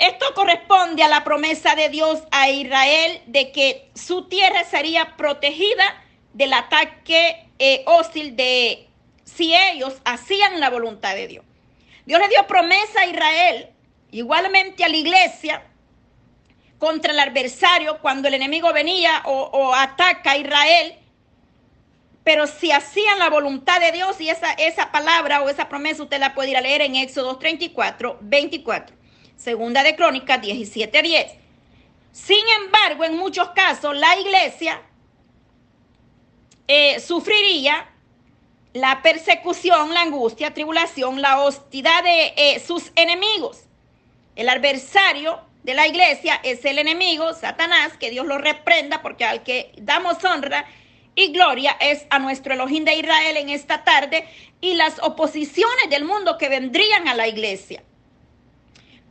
Esto 0.00 0.34
corresponde 0.34 1.02
a 1.02 1.08
la 1.08 1.24
promesa 1.24 1.74
de 1.74 1.88
Dios 1.88 2.22
a 2.30 2.48
Israel 2.48 3.22
de 3.26 3.52
que 3.52 3.90
su 3.94 4.28
tierra 4.28 4.64
sería 4.64 5.16
protegida 5.16 6.02
del 6.32 6.52
ataque 6.52 7.46
eh, 7.58 7.82
hostil 7.86 8.34
de 8.34 8.88
si 9.24 9.54
ellos 9.54 9.94
hacían 10.04 10.58
la 10.58 10.70
voluntad 10.70 11.14
de 11.14 11.28
Dios. 11.28 11.44
Dios 12.06 12.18
le 12.18 12.28
dio 12.28 12.46
promesa 12.46 13.02
a 13.02 13.06
Israel 13.06 13.70
Igualmente 14.12 14.84
a 14.84 14.88
la 14.88 14.96
iglesia 14.96 15.62
contra 16.78 17.12
el 17.12 17.20
adversario 17.20 17.98
cuando 18.00 18.28
el 18.28 18.34
enemigo 18.34 18.72
venía 18.72 19.22
o, 19.24 19.74
ataca 19.74 20.32
a 20.32 20.36
Israel, 20.36 20.94
pero 22.24 22.46
si 22.46 22.72
hacían 22.72 23.18
la 23.18 23.28
voluntad 23.28 23.80
de 23.80 23.92
Dios 23.92 24.20
y 24.20 24.30
esa, 24.30 24.52
esa 24.54 24.90
palabra 24.90 25.42
o 25.42 25.48
esa 25.48 25.68
promesa 25.68 26.02
usted 26.02 26.18
la 26.18 26.34
puede 26.34 26.50
ir 26.50 26.56
a 26.56 26.60
leer 26.60 26.80
en 26.82 26.96
Éxodo 26.96 27.38
34, 27.38 28.18
24, 28.20 28.96
segunda 29.40 29.82
de 29.82 29.96
Crónicas 29.96 30.40
17, 30.42 31.02
10. 31.02 31.32
Sin 32.12 32.44
embargo, 32.62 33.04
en 33.04 33.16
muchos 33.16 33.48
casos 33.50 33.96
la 33.96 34.18
iglesia 34.18 34.82
eh, 36.68 37.00
sufriría 37.00 37.88
la 38.74 39.02
persecución, 39.02 39.94
la 39.94 40.02
angustia, 40.02 40.52
tribulación, 40.52 41.22
la 41.22 41.40
hostilidad 41.40 42.04
de 42.04 42.34
eh, 42.36 42.60
sus 42.60 42.92
enemigos. 42.94 43.64
El 44.36 44.48
adversario 44.48 45.40
de 45.62 45.74
la 45.74 45.86
iglesia 45.86 46.40
es 46.44 46.64
el 46.64 46.78
enemigo, 46.78 47.32
Satanás, 47.32 47.96
que 47.98 48.10
Dios 48.10 48.26
lo 48.26 48.38
reprenda, 48.38 49.02
porque 49.02 49.24
al 49.24 49.42
que 49.42 49.72
damos 49.78 50.22
honra 50.22 50.66
y 51.14 51.32
gloria 51.32 51.76
es 51.80 52.06
a 52.10 52.18
nuestro 52.18 52.54
Elohim 52.54 52.84
de 52.84 52.94
Israel 52.94 53.36
en 53.36 53.48
esta 53.48 53.84
tarde 53.84 54.28
y 54.60 54.74
las 54.74 55.00
oposiciones 55.02 55.90
del 55.90 56.04
mundo 56.04 56.38
que 56.38 56.48
vendrían 56.48 57.08
a 57.08 57.14
la 57.14 57.26
iglesia. 57.26 57.82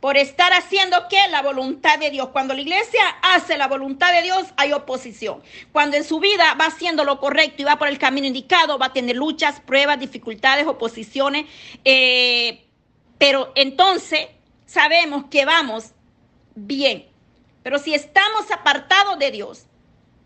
Por 0.00 0.16
estar 0.16 0.52
haciendo 0.52 1.08
que 1.08 1.18
la 1.30 1.42
voluntad 1.42 1.98
de 1.98 2.10
Dios. 2.10 2.30
Cuando 2.30 2.54
la 2.54 2.60
iglesia 2.60 3.02
hace 3.22 3.58
la 3.58 3.68
voluntad 3.68 4.12
de 4.12 4.22
Dios, 4.22 4.46
hay 4.56 4.72
oposición. 4.72 5.42
Cuando 5.72 5.96
en 5.96 6.04
su 6.04 6.20
vida 6.20 6.54
va 6.58 6.66
haciendo 6.66 7.04
lo 7.04 7.20
correcto 7.20 7.62
y 7.62 7.64
va 7.66 7.78
por 7.78 7.88
el 7.88 7.98
camino 7.98 8.26
indicado, 8.26 8.78
va 8.78 8.86
a 8.86 8.92
tener 8.92 9.16
luchas, 9.16 9.60
pruebas, 9.60 10.00
dificultades, 10.00 10.66
oposiciones. 10.66 11.46
Eh, 11.84 12.64
pero 13.18 13.52
entonces 13.54 14.28
sabemos 14.64 15.24
que 15.30 15.44
vamos 15.44 15.92
bien. 16.54 17.06
Pero 17.62 17.78
si 17.78 17.94
estamos 17.94 18.50
apartados 18.50 19.18
de 19.18 19.30
Dios, 19.30 19.66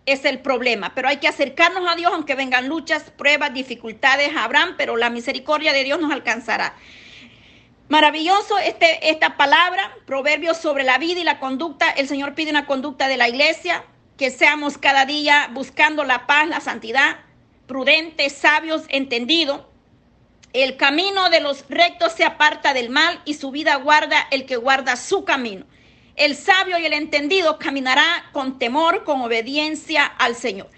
es 0.06 0.24
el 0.24 0.40
problema. 0.40 0.94
Pero 0.94 1.08
hay 1.08 1.18
que 1.18 1.28
acercarnos 1.28 1.88
a 1.88 1.96
Dios 1.96 2.12
aunque 2.12 2.34
vengan 2.34 2.68
luchas, 2.68 3.10
pruebas, 3.10 3.54
dificultades, 3.54 4.36
habrán, 4.36 4.76
pero 4.76 4.96
la 4.96 5.10
misericordia 5.10 5.72
de 5.72 5.84
Dios 5.84 6.00
nos 6.00 6.12
alcanzará. 6.12 6.74
Maravilloso 7.88 8.58
este, 8.58 9.10
esta 9.10 9.36
palabra, 9.36 9.92
proverbios 10.06 10.56
sobre 10.56 10.84
la 10.84 10.98
vida 10.98 11.20
y 11.20 11.24
la 11.24 11.38
conducta. 11.38 11.90
El 11.90 12.08
Señor 12.08 12.34
pide 12.34 12.50
una 12.50 12.66
conducta 12.66 13.08
de 13.08 13.16
la 13.16 13.28
iglesia, 13.28 13.84
que 14.16 14.30
seamos 14.30 14.78
cada 14.78 15.06
día 15.06 15.50
buscando 15.52 16.04
la 16.04 16.26
paz, 16.26 16.48
la 16.48 16.60
santidad, 16.60 17.18
prudentes, 17.66 18.32
sabios, 18.32 18.84
entendidos 18.88 19.62
el 20.54 20.76
camino 20.76 21.30
de 21.30 21.40
los 21.40 21.64
rectos 21.68 22.12
se 22.12 22.22
aparta 22.22 22.72
del 22.74 22.88
mal 22.88 23.20
y 23.24 23.34
su 23.34 23.50
vida 23.50 23.74
guarda 23.74 24.28
el 24.30 24.46
que 24.46 24.54
guarda 24.54 24.94
su 24.94 25.24
camino. 25.24 25.66
El 26.14 26.36
sabio 26.36 26.78
y 26.78 26.86
el 26.86 26.92
entendido 26.92 27.58
caminará 27.58 28.26
con 28.32 28.60
temor, 28.60 29.02
con 29.02 29.20
obediencia 29.20 30.04
al 30.04 30.36
Señor. 30.36 30.70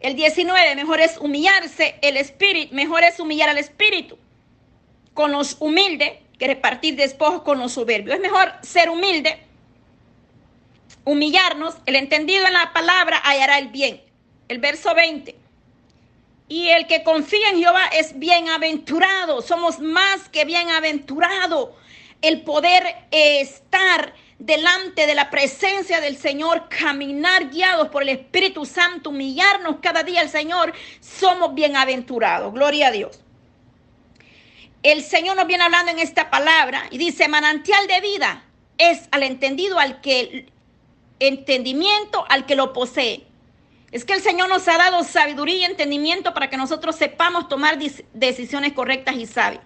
El 0.00 0.16
19, 0.16 0.74
mejor 0.76 1.02
es 1.02 1.18
humillarse 1.18 1.96
el 2.00 2.16
espíritu, 2.16 2.74
mejor 2.74 3.04
es 3.04 3.20
humillar 3.20 3.50
al 3.50 3.58
espíritu 3.58 4.16
con 5.12 5.30
los 5.30 5.58
humildes 5.60 6.12
que 6.38 6.46
repartir 6.46 6.96
despojos 6.96 7.42
con 7.42 7.58
los 7.58 7.72
soberbios. 7.72 8.16
Es 8.16 8.22
mejor 8.22 8.52
ser 8.62 8.90
humilde, 8.90 9.42
humillarnos, 11.04 11.76
el 11.86 11.96
entendido 11.96 12.46
en 12.46 12.52
la 12.52 12.72
palabra 12.72 13.20
hallará 13.24 13.58
el 13.58 13.68
bien. 13.68 14.02
El 14.48 14.58
verso 14.58 14.94
20. 14.94 15.36
Y 16.48 16.68
el 16.68 16.86
que 16.86 17.02
confía 17.02 17.50
en 17.50 17.58
Jehová 17.58 17.86
es 17.92 18.18
bienaventurado. 18.18 19.42
Somos 19.42 19.80
más 19.80 20.28
que 20.30 20.44
bienaventurado. 20.44 21.76
El 22.22 22.42
poder 22.42 23.06
estar 23.10 24.14
delante 24.38 25.06
de 25.06 25.14
la 25.14 25.30
presencia 25.30 26.00
del 26.00 26.16
Señor, 26.16 26.68
caminar 26.68 27.50
guiados 27.50 27.88
por 27.88 28.02
el 28.02 28.10
Espíritu 28.10 28.64
Santo, 28.64 29.10
humillarnos 29.10 29.76
cada 29.82 30.02
día 30.02 30.20
al 30.20 30.28
Señor, 30.28 30.72
somos 31.00 31.54
bienaventurados. 31.54 32.52
Gloria 32.52 32.88
a 32.88 32.90
Dios. 32.92 33.20
El 34.82 35.02
Señor 35.02 35.36
nos 35.36 35.46
viene 35.46 35.64
hablando 35.64 35.90
en 35.90 35.98
esta 35.98 36.30
palabra 36.30 36.84
y 36.90 36.98
dice, 36.98 37.28
manantial 37.28 37.86
de 37.88 38.00
vida 38.00 38.44
es 38.78 39.08
al 39.10 39.24
entendido, 39.24 39.78
al 39.78 40.00
que 40.00 40.46
entendimiento, 41.18 42.24
al 42.28 42.46
que 42.46 42.54
lo 42.54 42.72
posee. 42.72 43.26
Es 43.90 44.04
que 44.04 44.12
el 44.12 44.22
Señor 44.22 44.48
nos 44.48 44.68
ha 44.68 44.76
dado 44.76 45.02
sabiduría 45.02 45.56
y 45.56 45.64
entendimiento 45.64 46.32
para 46.32 46.48
que 46.48 46.56
nosotros 46.56 46.94
sepamos 46.94 47.48
tomar 47.48 47.78
decisiones 48.12 48.72
correctas 48.72 49.16
y 49.16 49.26
sabias. 49.26 49.62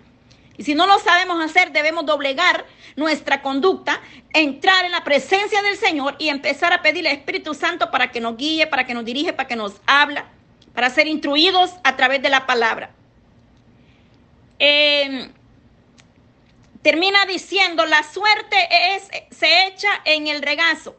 Y 0.56 0.64
si 0.64 0.74
no 0.74 0.86
lo 0.86 0.98
sabemos 0.98 1.42
hacer, 1.44 1.72
debemos 1.72 2.06
doblegar 2.06 2.64
nuestra 2.96 3.42
conducta, 3.42 4.00
entrar 4.32 4.84
en 4.84 4.92
la 4.92 5.02
presencia 5.02 5.60
del 5.62 5.76
Señor 5.76 6.16
y 6.18 6.28
empezar 6.28 6.72
a 6.72 6.82
pedirle 6.82 7.10
al 7.10 7.16
Espíritu 7.16 7.52
Santo 7.52 7.90
para 7.90 8.10
que 8.10 8.20
nos 8.20 8.36
guíe, 8.36 8.66
para 8.66 8.86
que 8.86 8.94
nos 8.94 9.04
dirige, 9.04 9.32
para 9.32 9.48
que 9.48 9.56
nos 9.56 9.80
habla, 9.86 10.26
para 10.74 10.88
ser 10.88 11.06
instruidos 11.06 11.72
a 11.84 11.96
través 11.96 12.22
de 12.22 12.28
la 12.28 12.46
palabra. 12.46 12.94
Em, 15.02 15.32
termina 16.82 17.26
diciendo, 17.26 17.86
la 17.86 18.02
suerte 18.02 18.56
es, 18.94 19.08
se 19.30 19.66
echa 19.66 19.88
en 20.04 20.26
el 20.26 20.42
regazo 20.42 20.96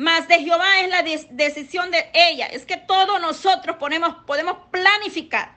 más 0.00 0.28
de 0.28 0.38
Jehová 0.42 0.80
es 0.80 0.88
la 0.88 1.02
decisión 1.30 1.90
de 1.90 2.10
ella. 2.14 2.46
Es 2.46 2.64
que 2.64 2.78
todos 2.78 3.20
nosotros 3.20 3.76
podemos 3.76 4.56
planificar. 4.70 5.54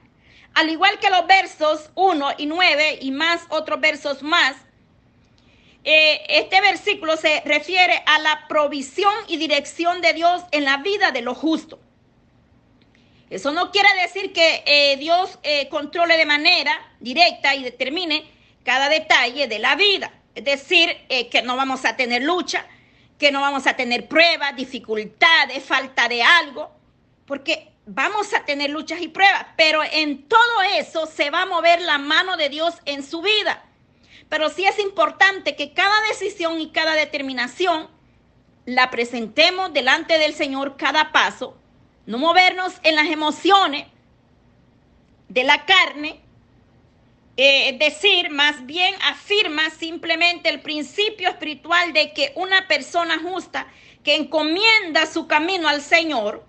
Al 0.53 0.69
igual 0.69 0.99
que 0.99 1.09
los 1.09 1.25
versos 1.25 1.89
1 1.95 2.27
y 2.37 2.45
9 2.45 2.99
y 3.01 3.11
más 3.11 3.41
otros 3.49 3.79
versos 3.79 4.21
más, 4.21 4.55
eh, 5.85 6.23
este 6.27 6.59
versículo 6.59 7.15
se 7.15 7.41
refiere 7.45 8.03
a 8.05 8.19
la 8.19 8.47
provisión 8.49 9.13
y 9.27 9.37
dirección 9.37 10.01
de 10.01 10.13
Dios 10.13 10.43
en 10.51 10.65
la 10.65 10.77
vida 10.77 11.11
de 11.11 11.21
los 11.21 11.37
justos. 11.37 11.79
Eso 13.33 13.51
no 13.51 13.71
quiere 13.71 13.89
decir 14.01 14.31
que 14.31 14.63
eh, 14.65 14.97
Dios 14.97 15.39
eh, 15.43 15.67
controle 15.69 16.17
de 16.17 16.25
manera 16.25 16.79
directa 16.99 17.55
y 17.55 17.63
determine 17.63 18.29
cada 18.63 18.89
detalle 18.89 19.47
de 19.47 19.59
la 19.59 19.75
vida. 19.75 20.11
Es 20.35 20.45
decir, 20.45 20.89
que 21.29 21.41
no 21.43 21.55
vamos 21.55 21.85
a 21.85 21.95
tener 21.95 22.23
lucha, 22.23 22.65
que 23.19 23.31
no 23.31 23.41
vamos 23.41 23.67
a 23.67 23.75
tener 23.75 24.07
pruebas, 24.07 24.55
dificultades, 24.55 25.63
falta 25.63 26.07
de 26.07 26.23
algo, 26.23 26.71
porque 27.27 27.73
vamos 27.85 28.33
a 28.33 28.45
tener 28.45 28.69
luchas 28.69 29.01
y 29.01 29.09
pruebas, 29.09 29.45
pero 29.57 29.81
en 29.83 30.23
todo 30.27 30.61
eso 30.77 31.05
se 31.05 31.29
va 31.29 31.43
a 31.43 31.45
mover 31.45 31.81
la 31.81 31.97
mano 31.97 32.37
de 32.37 32.49
Dios 32.49 32.75
en 32.85 33.03
su 33.03 33.21
vida. 33.21 33.63
Pero 34.29 34.49
sí 34.49 34.65
es 34.65 34.79
importante 34.79 35.55
que 35.55 35.73
cada 35.73 36.01
decisión 36.07 36.59
y 36.59 36.71
cada 36.71 36.95
determinación 36.95 37.89
la 38.65 38.89
presentemos 38.89 39.73
delante 39.73 40.17
del 40.17 40.33
Señor 40.33 40.77
cada 40.77 41.11
paso, 41.11 41.57
no 42.05 42.17
movernos 42.17 42.73
en 42.83 42.95
las 42.95 43.07
emociones 43.07 43.87
de 45.29 45.43
la 45.43 45.65
carne, 45.65 46.19
eh, 47.35 47.69
es 47.69 47.79
decir, 47.79 48.29
más 48.29 48.65
bien 48.65 48.93
afirma 49.03 49.69
simplemente 49.71 50.49
el 50.49 50.61
principio 50.61 51.29
espiritual 51.29 51.93
de 51.93 52.13
que 52.13 52.31
una 52.35 52.67
persona 52.67 53.17
justa 53.19 53.67
que 54.03 54.15
encomienda 54.15 55.05
su 55.05 55.27
camino 55.27 55.67
al 55.67 55.81
Señor, 55.81 56.45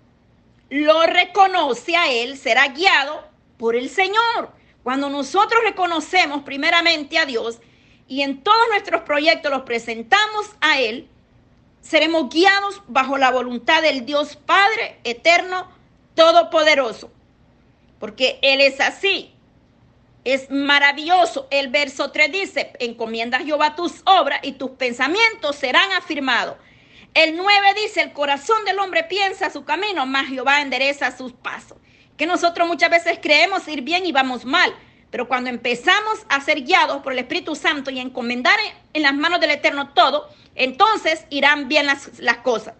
lo 0.69 1.03
reconoce 1.03 1.95
a 1.95 2.11
Él, 2.11 2.37
será 2.37 2.67
guiado 2.67 3.27
por 3.57 3.75
el 3.75 3.89
Señor. 3.89 4.51
Cuando 4.83 5.09
nosotros 5.09 5.63
reconocemos 5.63 6.43
primeramente 6.43 7.17
a 7.17 7.25
Dios 7.25 7.59
y 8.07 8.21
en 8.21 8.43
todos 8.43 8.67
nuestros 8.69 9.01
proyectos 9.01 9.51
los 9.51 9.63
presentamos 9.63 10.51
a 10.61 10.79
Él, 10.79 11.07
seremos 11.85 12.29
guiados 12.29 12.81
bajo 12.87 13.17
la 13.17 13.31
voluntad 13.31 13.81
del 13.81 14.05
Dios 14.05 14.35
Padre 14.35 14.99
eterno, 15.03 15.69
todopoderoso. 16.15 17.11
Porque 17.99 18.39
Él 18.41 18.59
es 18.59 18.81
así. 18.81 19.33
Es 20.23 20.49
maravilloso. 20.49 21.47
El 21.51 21.69
verso 21.69 22.11
3 22.11 22.31
dice, 22.31 22.73
encomienda 22.79 23.37
a 23.37 23.43
Jehová 23.43 23.75
tus 23.75 24.01
obras 24.05 24.39
y 24.41 24.53
tus 24.53 24.71
pensamientos 24.71 25.55
serán 25.55 25.91
afirmados. 25.91 26.57
El 27.13 27.37
9 27.37 27.51
dice, 27.83 28.01
el 28.01 28.13
corazón 28.13 28.65
del 28.65 28.79
hombre 28.79 29.03
piensa 29.03 29.51
su 29.51 29.63
camino, 29.63 30.05
mas 30.07 30.27
Jehová 30.27 30.61
endereza 30.61 31.15
sus 31.15 31.33
pasos. 31.33 31.77
Que 32.17 32.25
nosotros 32.25 32.67
muchas 32.67 32.89
veces 32.89 33.19
creemos 33.21 33.67
ir 33.67 33.81
bien 33.81 34.05
y 34.05 34.11
vamos 34.11 34.43
mal. 34.43 34.75
Pero 35.15 35.29
cuando 35.29 35.49
empezamos 35.49 36.25
a 36.27 36.41
ser 36.41 36.63
guiados 36.63 37.01
por 37.01 37.13
el 37.13 37.19
Espíritu 37.19 37.55
Santo 37.55 37.89
y 37.89 38.01
encomendar 38.01 38.59
en 38.91 39.01
las 39.01 39.13
manos 39.13 39.39
del 39.39 39.51
Eterno 39.51 39.93
todo, 39.93 40.27
entonces 40.55 41.25
irán 41.29 41.69
bien 41.69 41.85
las, 41.85 42.19
las 42.19 42.39
cosas. 42.39 42.73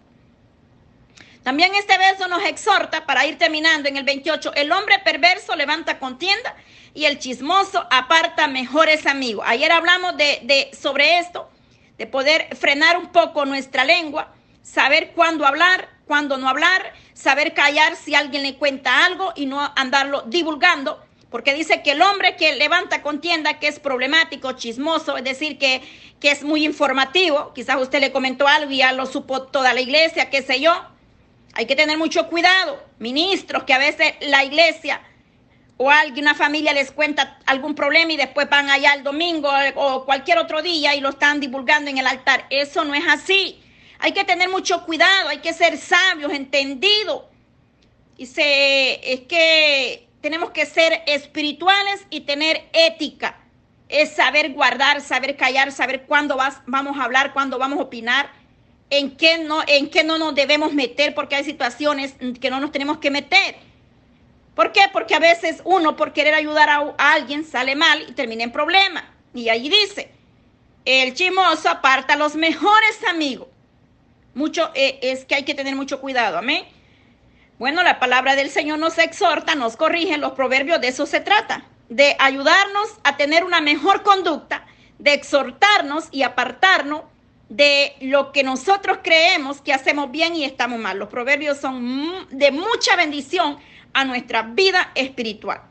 También 1.42 1.74
este 1.74 1.96
verso 1.96 2.28
nos 2.28 2.44
exhorta, 2.44 3.06
para 3.06 3.24
ir 3.24 3.38
terminando 3.38 3.88
en 3.88 3.96
el 3.96 4.04
28, 4.04 4.52
el 4.54 4.70
hombre 4.70 4.98
perverso 4.98 5.56
levanta 5.56 5.98
contienda 5.98 6.54
y 6.92 7.06
el 7.06 7.18
chismoso 7.18 7.86
aparta 7.90 8.48
mejores 8.48 9.06
amigos. 9.06 9.42
Ayer 9.48 9.72
hablamos 9.72 10.18
de, 10.18 10.40
de 10.42 10.70
sobre 10.78 11.18
esto 11.18 11.48
de 11.96 12.06
poder 12.06 12.54
frenar 12.54 12.98
un 12.98 13.12
poco 13.12 13.46
nuestra 13.46 13.82
lengua, 13.86 14.34
saber 14.60 15.12
cuándo 15.14 15.46
hablar, 15.46 15.88
cuándo 16.04 16.36
no 16.36 16.50
hablar, 16.50 16.92
saber 17.14 17.54
callar 17.54 17.96
si 17.96 18.14
alguien 18.14 18.42
le 18.42 18.56
cuenta 18.56 19.06
algo 19.06 19.32
y 19.36 19.46
no 19.46 19.72
andarlo 19.74 20.20
divulgando, 20.26 21.05
porque 21.36 21.52
dice 21.52 21.82
que 21.82 21.90
el 21.90 22.00
hombre 22.00 22.34
que 22.36 22.56
levanta 22.56 23.02
contienda, 23.02 23.58
que 23.58 23.68
es 23.68 23.78
problemático, 23.78 24.52
chismoso, 24.52 25.18
es 25.18 25.24
decir, 25.24 25.58
que, 25.58 25.82
que 26.18 26.30
es 26.30 26.42
muy 26.42 26.64
informativo, 26.64 27.52
quizás 27.52 27.76
usted 27.76 28.00
le 28.00 28.10
comentó 28.10 28.48
algo 28.48 28.70
y 28.70 28.78
ya 28.78 28.92
lo 28.92 29.04
supo 29.04 29.42
toda 29.42 29.74
la 29.74 29.82
iglesia, 29.82 30.30
qué 30.30 30.40
sé 30.40 30.62
yo, 30.62 30.72
hay 31.52 31.66
que 31.66 31.76
tener 31.76 31.98
mucho 31.98 32.28
cuidado, 32.30 32.82
ministros, 32.98 33.64
que 33.64 33.74
a 33.74 33.78
veces 33.78 34.14
la 34.22 34.44
iglesia 34.44 35.02
o 35.76 35.90
alguien, 35.90 36.24
una 36.24 36.34
familia 36.34 36.72
les 36.72 36.90
cuenta 36.90 37.38
algún 37.44 37.74
problema 37.74 38.14
y 38.14 38.16
después 38.16 38.48
van 38.48 38.70
allá 38.70 38.94
el 38.94 39.02
domingo 39.02 39.50
o 39.74 40.06
cualquier 40.06 40.38
otro 40.38 40.62
día 40.62 40.94
y 40.94 41.02
lo 41.02 41.10
están 41.10 41.38
divulgando 41.38 41.90
en 41.90 41.98
el 41.98 42.06
altar. 42.06 42.46
Eso 42.48 42.82
no 42.82 42.94
es 42.94 43.04
así. 43.06 43.62
Hay 43.98 44.12
que 44.12 44.24
tener 44.24 44.48
mucho 44.48 44.86
cuidado, 44.86 45.28
hay 45.28 45.40
que 45.40 45.52
ser 45.52 45.76
sabios, 45.76 46.32
entendidos. 46.32 47.24
Se, 48.24 49.12
es 49.12 49.20
que 49.28 50.05
tenemos 50.20 50.50
que 50.50 50.66
ser 50.66 51.02
espirituales 51.06 52.06
y 52.10 52.22
tener 52.22 52.68
ética. 52.72 53.38
Es 53.88 54.14
saber 54.14 54.52
guardar, 54.52 55.00
saber 55.00 55.36
callar, 55.36 55.70
saber 55.70 56.06
cuándo 56.06 56.36
vas, 56.36 56.60
vamos 56.66 56.98
a 56.98 57.04
hablar, 57.04 57.32
cuándo 57.32 57.58
vamos 57.58 57.78
a 57.78 57.82
opinar, 57.82 58.30
en 58.90 59.16
qué, 59.16 59.38
no, 59.38 59.62
en 59.66 59.90
qué 59.90 60.04
no 60.04 60.18
nos 60.18 60.34
debemos 60.34 60.72
meter, 60.72 61.14
porque 61.14 61.36
hay 61.36 61.44
situaciones 61.44 62.14
que 62.40 62.50
no 62.50 62.60
nos 62.60 62.72
tenemos 62.72 62.98
que 62.98 63.10
meter. 63.10 63.56
¿Por 64.56 64.72
qué? 64.72 64.80
Porque 64.92 65.14
a 65.14 65.18
veces 65.18 65.60
uno 65.64 65.96
por 65.96 66.12
querer 66.12 66.34
ayudar 66.34 66.70
a, 66.70 67.12
alguien 67.12 67.44
sale 67.44 67.76
mal 67.76 68.06
y 68.08 68.12
termina 68.12 68.42
en 68.42 68.52
problema. 68.52 69.04
Y 69.34 69.50
ahí 69.50 69.68
dice, 69.68 70.10
el 70.84 71.14
chimoso 71.14 71.68
aparta 71.68 72.14
a 72.14 72.16
los 72.16 72.34
mejores 72.34 73.04
amigos. 73.08 73.48
Mucho 74.34 74.70
eh, 74.74 74.98
es 75.02 75.24
que 75.24 75.34
hay 75.34 75.44
que 75.44 75.54
tener 75.54 75.76
mucho 75.76 76.00
cuidado, 76.00 76.38
amén. 76.38 76.64
Bueno, 77.58 77.82
la 77.82 77.98
palabra 77.98 78.36
del 78.36 78.50
Señor 78.50 78.78
nos 78.78 78.98
exhorta, 78.98 79.54
nos 79.54 79.78
corrige, 79.78 80.18
los 80.18 80.32
proverbios 80.32 80.78
de 80.78 80.88
eso 80.88 81.06
se 81.06 81.20
trata, 81.20 81.64
de 81.88 82.14
ayudarnos 82.18 82.88
a 83.02 83.16
tener 83.16 83.44
una 83.44 83.62
mejor 83.62 84.02
conducta, 84.02 84.66
de 84.98 85.14
exhortarnos 85.14 86.08
y 86.10 86.22
apartarnos 86.22 87.02
de 87.48 87.94
lo 88.02 88.32
que 88.32 88.42
nosotros 88.42 88.98
creemos 89.02 89.62
que 89.62 89.72
hacemos 89.72 90.10
bien 90.10 90.36
y 90.36 90.44
estamos 90.44 90.78
mal. 90.78 90.98
Los 90.98 91.08
proverbios 91.08 91.56
son 91.56 92.26
de 92.30 92.50
mucha 92.50 92.94
bendición 92.94 93.56
a 93.94 94.04
nuestra 94.04 94.42
vida 94.42 94.90
espiritual. 94.94 95.62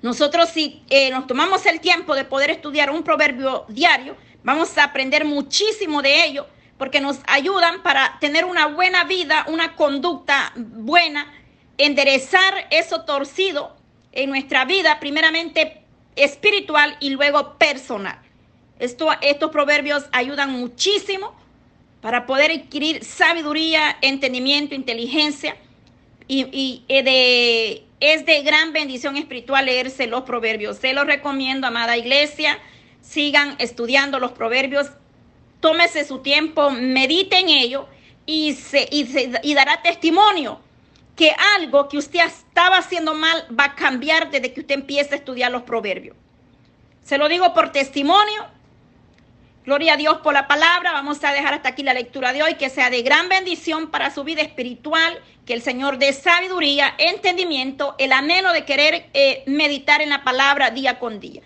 Nosotros 0.00 0.48
si 0.48 0.84
eh, 0.90 1.10
nos 1.10 1.26
tomamos 1.26 1.66
el 1.66 1.80
tiempo 1.80 2.14
de 2.14 2.24
poder 2.24 2.50
estudiar 2.50 2.92
un 2.92 3.02
proverbio 3.02 3.64
diario, 3.68 4.16
vamos 4.44 4.78
a 4.78 4.84
aprender 4.84 5.24
muchísimo 5.24 6.02
de 6.02 6.24
ello 6.24 6.46
porque 6.78 7.00
nos 7.00 7.18
ayudan 7.26 7.82
para 7.82 8.18
tener 8.20 8.44
una 8.44 8.66
buena 8.66 9.04
vida, 9.04 9.44
una 9.48 9.74
conducta 9.74 10.52
buena, 10.56 11.32
enderezar 11.76 12.66
eso 12.70 13.02
torcido 13.04 13.76
en 14.12 14.30
nuestra 14.30 14.64
vida, 14.64 14.98
primeramente 15.00 15.82
espiritual 16.16 16.96
y 17.00 17.10
luego 17.10 17.54
personal. 17.58 18.18
Esto, 18.78 19.10
estos 19.20 19.50
proverbios 19.50 20.04
ayudan 20.12 20.52
muchísimo 20.52 21.34
para 22.00 22.26
poder 22.26 22.52
adquirir 22.52 23.04
sabiduría, 23.04 23.96
entendimiento, 24.00 24.74
inteligencia 24.74 25.56
y, 26.28 26.84
de, 26.88 27.84
es 28.00 28.26
de 28.26 28.42
gran 28.42 28.72
bendición 28.72 29.16
espiritual 29.16 29.66
leerse 29.66 30.06
los 30.06 30.22
proverbios. 30.22 30.76
Se 30.76 30.92
los 30.92 31.06
recomiendo, 31.06 31.66
amada 31.66 31.96
iglesia. 31.96 32.58
Sigan 33.00 33.56
estudiando 33.58 34.18
los 34.18 34.32
proverbios. 34.32 34.90
Tómese 35.60 36.04
su 36.04 36.18
tiempo, 36.18 36.70
medite 36.70 37.38
en 37.38 37.48
ello 37.48 37.88
y, 38.26 38.54
se, 38.54 38.88
y, 38.90 39.54
dará 39.54 39.82
testimonio 39.82 40.60
que 41.16 41.34
algo 41.56 41.88
que 41.88 41.98
usted 41.98 42.20
estaba 42.20 42.78
haciendo 42.78 43.14
mal 43.14 43.46
va 43.58 43.64
a 43.64 43.74
cambiar 43.74 44.30
desde 44.30 44.52
que 44.52 44.60
usted 44.60 44.76
empiece 44.76 45.14
a 45.14 45.18
estudiar 45.18 45.50
los 45.50 45.62
proverbios. 45.62 46.16
Se 47.02 47.18
lo 47.18 47.28
digo 47.28 47.52
por 47.54 47.72
testimonio 47.72 48.46
Gloria 49.68 49.92
a 49.92 49.96
Dios 49.98 50.16
por 50.22 50.32
la 50.32 50.48
palabra. 50.48 50.92
Vamos 50.92 51.22
a 51.24 51.32
dejar 51.34 51.52
hasta 51.52 51.68
aquí 51.68 51.82
la 51.82 51.92
lectura 51.92 52.32
de 52.32 52.42
hoy. 52.42 52.54
Que 52.54 52.70
sea 52.70 52.88
de 52.88 53.02
gran 53.02 53.28
bendición 53.28 53.90
para 53.90 54.10
su 54.10 54.24
vida 54.24 54.40
espiritual. 54.40 55.20
Que 55.44 55.52
el 55.52 55.60
Señor 55.60 55.98
dé 55.98 56.14
sabiduría, 56.14 56.94
entendimiento, 56.96 57.94
el 57.98 58.12
anhelo 58.12 58.54
de 58.54 58.64
querer 58.64 59.10
eh, 59.12 59.42
meditar 59.44 60.00
en 60.00 60.08
la 60.08 60.24
palabra 60.24 60.70
día 60.70 60.98
con 60.98 61.20
día. 61.20 61.42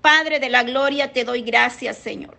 Padre 0.00 0.40
de 0.40 0.48
la 0.48 0.62
gloria, 0.62 1.12
te 1.12 1.24
doy 1.24 1.42
gracias, 1.42 1.98
Señor. 1.98 2.37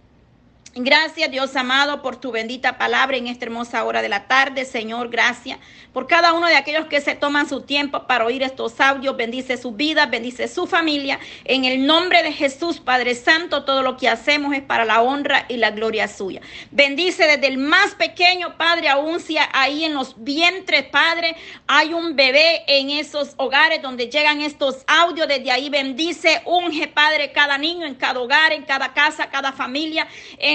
Gracias 0.75 1.31
Dios 1.31 1.55
amado 1.55 2.03
por 2.03 2.17
tu 2.17 2.31
bendita 2.31 2.77
palabra 2.77 3.17
en 3.17 3.25
esta 3.25 3.43
hermosa 3.45 3.83
hora 3.83 4.03
de 4.03 4.09
la 4.09 4.27
tarde, 4.27 4.65
Señor. 4.65 5.09
Gracias 5.09 5.57
por 5.93 6.05
cada 6.05 6.33
uno 6.33 6.45
de 6.45 6.55
aquellos 6.55 6.85
que 6.85 7.01
se 7.01 7.15
toman 7.15 7.49
su 7.49 7.61
tiempo 7.61 8.05
para 8.05 8.23
oír 8.23 8.43
estos 8.43 8.79
audios. 8.79 9.17
Bendice 9.17 9.57
su 9.57 9.71
vida, 9.71 10.05
bendice 10.05 10.47
su 10.47 10.67
familia. 10.67 11.19
En 11.45 11.65
el 11.65 11.87
nombre 11.87 12.21
de 12.21 12.31
Jesús, 12.31 12.79
Padre 12.79 13.15
Santo, 13.15 13.63
todo 13.65 13.81
lo 13.81 13.97
que 13.97 14.07
hacemos 14.07 14.53
es 14.53 14.61
para 14.61 14.85
la 14.85 15.01
honra 15.01 15.45
y 15.49 15.57
la 15.57 15.71
gloria 15.71 16.07
suya. 16.07 16.41
Bendice 16.69 17.25
desde 17.25 17.47
el 17.47 17.57
más 17.57 17.95
pequeño, 17.95 18.55
Padre, 18.55 18.89
aún 18.89 19.19
si 19.19 19.37
ahí 19.53 19.85
en 19.85 19.95
los 19.95 20.23
vientres, 20.23 20.83
Padre, 20.83 21.35
hay 21.65 21.93
un 21.93 22.15
bebé 22.15 22.63
en 22.67 22.91
esos 22.91 23.33
hogares 23.37 23.81
donde 23.81 24.07
llegan 24.07 24.41
estos 24.41 24.83
audios. 24.85 25.27
Desde 25.27 25.49
ahí 25.49 25.69
bendice, 25.69 26.43
unge, 26.45 26.87
Padre, 26.87 27.31
cada 27.31 27.57
niño 27.57 27.87
en 27.87 27.95
cada 27.95 28.19
hogar, 28.19 28.53
en 28.53 28.63
cada 28.63 28.93
casa, 28.93 29.31
cada 29.31 29.51
familia. 29.51 30.07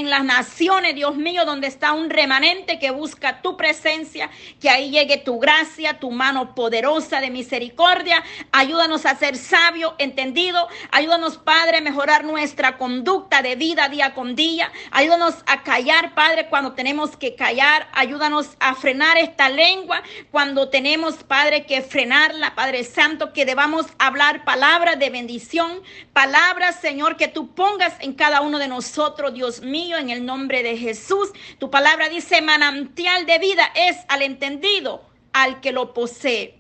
En 0.05 0.11
las 0.11 0.25
naciones, 0.25 0.95
Dios 0.95 1.17
mío, 1.17 1.45
donde 1.45 1.67
está 1.67 1.93
un 1.93 2.11
remanente 2.11 2.79
que 2.79 2.91
busca 2.91 3.41
tu 3.41 3.57
presencia, 3.57 4.31
que 4.61 4.69
ahí 4.69 4.91
llegue 4.91 5.17
tu 5.17 5.39
gracia, 5.39 5.99
tu 5.99 6.11
mano 6.11 6.55
poderosa 6.55 7.21
de 7.21 7.31
misericordia. 7.31 8.23
Ayúdanos 8.53 9.07
a 9.07 9.17
ser 9.17 9.37
sabios, 9.37 9.95
entendido. 9.99 10.69
Ayúdanos, 10.91 11.39
Padre, 11.39 11.79
a 11.79 11.81
mejorar 11.81 12.25
nuestra 12.25 12.77
conducta 12.77 13.41
de 13.41 13.57
vida 13.57 13.89
día 13.89 14.15
con 14.15 14.37
día. 14.37 14.71
Ayúdanos 14.91 15.37
a 15.47 15.63
callar, 15.63 16.15
Padre, 16.15 16.49
cuando 16.49 16.73
tenemos 16.73 17.17
que 17.17 17.35
callar. 17.35 17.89
Ayúdanos 17.93 18.51
a 18.61 18.75
frenar 18.75 19.17
esta 19.17 19.49
lengua 19.49 20.03
cuando 20.31 20.69
tenemos, 20.69 21.25
Padre, 21.25 21.65
que 21.65 21.81
frenarla, 21.81 22.55
Padre 22.55 22.85
Santo, 22.85 23.33
que 23.33 23.47
debamos 23.47 23.87
hablar 23.99 24.45
palabras 24.45 24.99
de 24.99 25.09
bendición, 25.09 25.83
palabras, 26.13 26.81
Señor, 26.81 27.17
que 27.17 27.29
tú 27.29 27.55
pongas 27.55 27.95
en 28.01 28.13
cada 28.13 28.43
uno 28.43 28.59
de 28.59 28.69
nosotros, 28.69 29.33
Dios 29.33 29.63
mío, 29.63 29.94
en 29.97 30.11
el 30.11 30.25
nombre 30.25 30.63
de 30.63 30.77
Jesús. 30.77 31.31
Tu 31.59 31.71
palabra 31.71 32.09
dice, 32.09 32.43
manantial 32.43 33.27
de 33.27 33.39
vida 33.39 33.71
es 33.75 33.97
al 34.09 34.23
entendido, 34.23 35.05
al 35.33 35.61
que 35.61 35.73
lo 35.73 35.95
posee. 35.95 36.59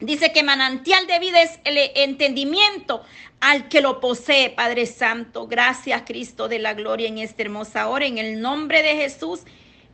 Dice 0.00 0.32
que 0.32 0.42
manantial 0.42 1.06
de 1.06 1.20
vida 1.20 1.42
es 1.42 1.60
el 1.64 1.78
entendimiento 1.94 3.04
al 3.40 3.68
que 3.68 3.80
lo 3.80 4.00
posee, 4.00 4.50
Padre 4.50 4.86
Santo. 4.86 5.46
Gracias, 5.46 6.02
Cristo 6.06 6.48
de 6.48 6.58
la 6.58 6.74
gloria, 6.74 7.08
en 7.08 7.18
esta 7.18 7.42
hermosa 7.42 7.88
hora, 7.88 8.06
en 8.06 8.18
el 8.18 8.40
nombre 8.40 8.82
de 8.82 8.96
Jesús. 8.96 9.40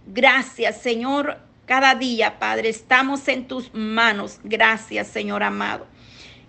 Gracias, 0.06 0.80
Señor. 0.80 1.38
Cada 1.66 1.94
día, 1.94 2.38
Padre, 2.38 2.70
estamos 2.70 3.28
en 3.28 3.46
tus 3.46 3.74
manos. 3.74 4.38
Gracias, 4.42 5.08
Señor 5.08 5.42
amado. 5.42 5.86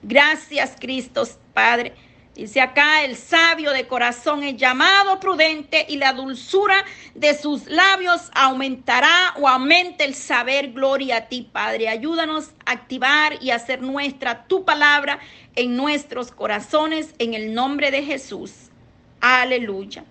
Gracias, 0.01 0.75
Cristo, 0.79 1.27
Padre. 1.53 1.93
Dice 2.35 2.61
acá, 2.61 3.03
el 3.03 3.15
sabio 3.15 3.71
de 3.71 3.87
corazón 3.87 4.43
es 4.43 4.55
llamado 4.55 5.19
prudente 5.19 5.85
y 5.89 5.97
la 5.97 6.13
dulzura 6.13 6.85
de 7.13 7.37
sus 7.37 7.65
labios 7.67 8.31
aumentará 8.33 9.33
o 9.37 9.47
aumenta 9.47 10.05
el 10.05 10.15
saber. 10.15 10.71
Gloria 10.71 11.17
a 11.17 11.27
ti, 11.27 11.41
Padre. 11.51 11.89
Ayúdanos 11.89 12.51
a 12.65 12.71
activar 12.71 13.37
y 13.41 13.49
hacer 13.49 13.81
nuestra 13.81 14.45
tu 14.45 14.63
palabra 14.63 15.19
en 15.55 15.75
nuestros 15.75 16.31
corazones 16.31 17.13
en 17.19 17.33
el 17.33 17.53
nombre 17.53 17.91
de 17.91 18.03
Jesús. 18.03 18.69
Aleluya. 19.19 20.05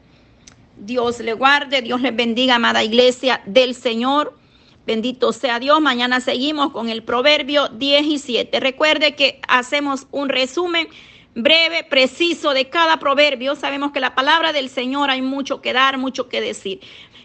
Dios 0.76 1.20
le 1.20 1.32
guarde, 1.32 1.82
Dios 1.82 2.00
le 2.00 2.10
bendiga, 2.10 2.56
amada 2.56 2.84
iglesia 2.84 3.40
del 3.46 3.74
Señor. 3.74 4.36
Bendito 4.86 5.32
sea 5.32 5.58
Dios. 5.58 5.80
Mañana 5.80 6.20
seguimos 6.20 6.72
con 6.72 6.88
el 6.88 7.02
proverbio 7.02 7.68
17. 7.68 8.60
Recuerde 8.60 9.14
que 9.14 9.40
hacemos 9.48 10.06
un 10.10 10.28
resumen 10.28 10.88
breve, 11.38 11.84
preciso 11.84 12.52
de 12.52 12.68
cada 12.68 12.98
proverbio. 12.98 13.54
Sabemos 13.54 13.92
que 13.92 14.00
la 14.00 14.14
palabra 14.14 14.52
del 14.52 14.68
Señor 14.68 15.10
hay 15.10 15.22
mucho 15.22 15.60
que 15.60 15.72
dar, 15.72 15.96
mucho 15.98 16.28
que 16.28 16.40
decir. 16.40 16.80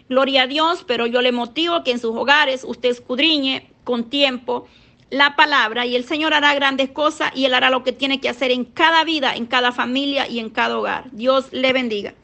Gloria 0.08 0.42
a 0.42 0.46
Dios, 0.46 0.84
pero 0.86 1.06
yo 1.06 1.22
le 1.22 1.32
motivo 1.32 1.82
que 1.82 1.90
en 1.90 1.98
sus 1.98 2.14
hogares 2.14 2.64
usted 2.64 2.90
escudriñe 2.90 3.70
con 3.84 4.10
tiempo 4.10 4.66
la 5.10 5.36
palabra 5.36 5.86
y 5.86 5.96
el 5.96 6.04
Señor 6.04 6.34
hará 6.34 6.54
grandes 6.54 6.90
cosas 6.90 7.30
y 7.34 7.44
Él 7.44 7.54
hará 7.54 7.70
lo 7.70 7.84
que 7.84 7.92
tiene 7.92 8.20
que 8.20 8.28
hacer 8.28 8.50
en 8.50 8.64
cada 8.64 9.04
vida, 9.04 9.34
en 9.34 9.46
cada 9.46 9.72
familia 9.72 10.28
y 10.28 10.38
en 10.38 10.50
cada 10.50 10.78
hogar. 10.78 11.04
Dios 11.12 11.52
le 11.52 11.72
bendiga. 11.72 12.14